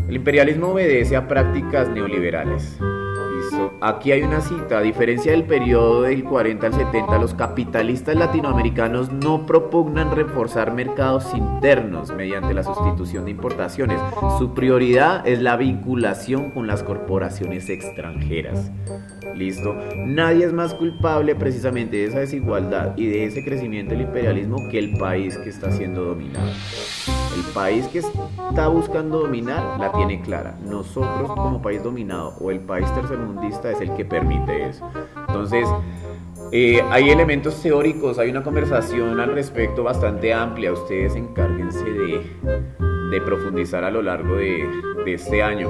El 0.08 0.16
imperialismo 0.16 0.68
obedece 0.68 1.16
a 1.16 1.28
prácticas 1.28 1.88
neoliberales. 1.88 2.78
¿Listo? 2.80 3.72
Aquí 3.80 4.12
hay 4.12 4.22
una 4.22 4.40
cita. 4.40 4.78
A 4.78 4.82
diferencia 4.82 5.32
del 5.32 5.44
periodo 5.44 6.02
del 6.02 6.24
40 6.24 6.66
al 6.66 6.74
70, 6.74 7.18
los 7.18 7.34
capitalistas 7.34 8.16
latinoamericanos 8.16 9.10
no 9.12 9.46
propugnan 9.46 10.14
reforzar 10.14 10.72
mercados 10.72 11.32
internos 11.34 12.12
mediante 12.12 12.54
la 12.54 12.62
sustitución 12.62 13.24
de 13.24 13.32
importaciones. 13.32 14.00
Su 14.38 14.54
prioridad 14.54 15.26
es 15.26 15.40
la 15.40 15.56
vinculación 15.56 16.50
con 16.50 16.66
las 16.66 16.82
corporaciones 16.82 17.68
extranjeras. 17.68 18.70
¿Listo? 19.34 19.74
Nadie 19.96 20.44
es 20.44 20.52
más 20.52 20.74
culpable 20.74 21.34
precisamente 21.34 21.96
de 21.96 22.04
esa 22.06 22.20
desigualdad 22.20 22.94
y 22.96 23.06
de 23.06 23.24
ese 23.24 23.44
crecimiento 23.44 23.92
del 23.92 24.02
imperialismo 24.02 24.68
que 24.70 24.78
el 24.78 24.98
país 24.98 25.36
que 25.38 25.50
está 25.50 25.70
siendo 25.70 26.04
dominado. 26.04 26.50
El 27.36 27.44
país 27.54 27.86
que 27.88 27.98
está 27.98 28.68
buscando 28.68 29.20
dominar 29.20 29.78
la 29.78 29.92
tiene 29.92 30.20
clara. 30.20 30.58
Nosotros 30.64 31.30
como 31.32 31.62
país 31.62 31.82
dominado 31.82 32.34
o 32.40 32.50
el 32.50 32.60
país 32.60 32.92
tercermundista 32.94 33.70
es 33.70 33.80
el 33.80 33.94
que 33.94 34.04
permite 34.04 34.68
eso. 34.68 34.90
Entonces, 35.28 35.68
eh, 36.52 36.82
hay 36.90 37.10
elementos 37.10 37.62
teóricos, 37.62 38.18
hay 38.18 38.30
una 38.30 38.42
conversación 38.42 39.20
al 39.20 39.32
respecto 39.32 39.84
bastante 39.84 40.34
amplia. 40.34 40.72
Ustedes 40.72 41.14
encárguense 41.14 41.84
de, 41.84 43.20
profundizar 43.24 43.84
a 43.84 43.90
lo 43.90 44.02
largo 44.02 44.36
de, 44.36 44.68
este 45.06 45.42
año. 45.42 45.68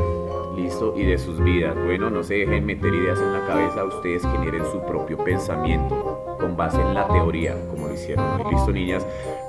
Listo, 0.56 0.94
y 0.96 1.04
de 1.04 1.18
sus 1.18 1.42
vidas. 1.42 1.76
Bueno, 1.84 2.10
no 2.10 2.22
se 2.22 2.34
dejen 2.34 2.66
meter 2.66 2.92
ideas 2.92 3.18
en 3.20 3.32
la 3.32 3.46
cabeza, 3.46 3.84
ustedes 3.84 4.22
generen 4.22 4.64
su 4.72 4.80
propio 4.82 5.16
pensamiento 5.22 6.36
con 6.40 6.56
base 6.56 6.80
en 6.80 6.92
la 6.92 7.06
teoría, 7.08 7.54
como 7.68 7.86
lo 7.86 7.94
hicieron. 7.94 8.50
Listo, 8.50 8.72
niñas. 8.72 9.06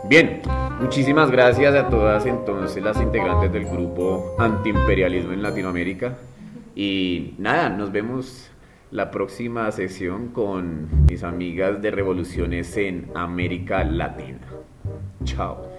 Bien, 0.10 0.42
muchísimas 0.80 1.30
gracias 1.30 1.76
a 1.76 1.88
todas 1.88 2.26
entonces 2.26 2.84
las 2.84 3.00
integrantes 3.00 3.52
del 3.54 3.66
grupo 3.66 4.36
Antiimperialismo 4.40 5.32
en 5.32 5.44
Latinoamérica. 5.44 6.18
Y 6.76 7.36
nada, 7.38 7.70
nos 7.70 7.92
vemos 7.92 8.50
la 8.90 9.12
próxima 9.12 9.72
sesión 9.72 10.30
con 10.30 11.06
mis 11.06 11.24
amigas 11.24 11.82
de 11.82 11.92
revoluciones 11.92 12.76
en 12.78 13.10
América 13.16 13.84
Latina. 13.84 14.40
Chao. 15.24 15.71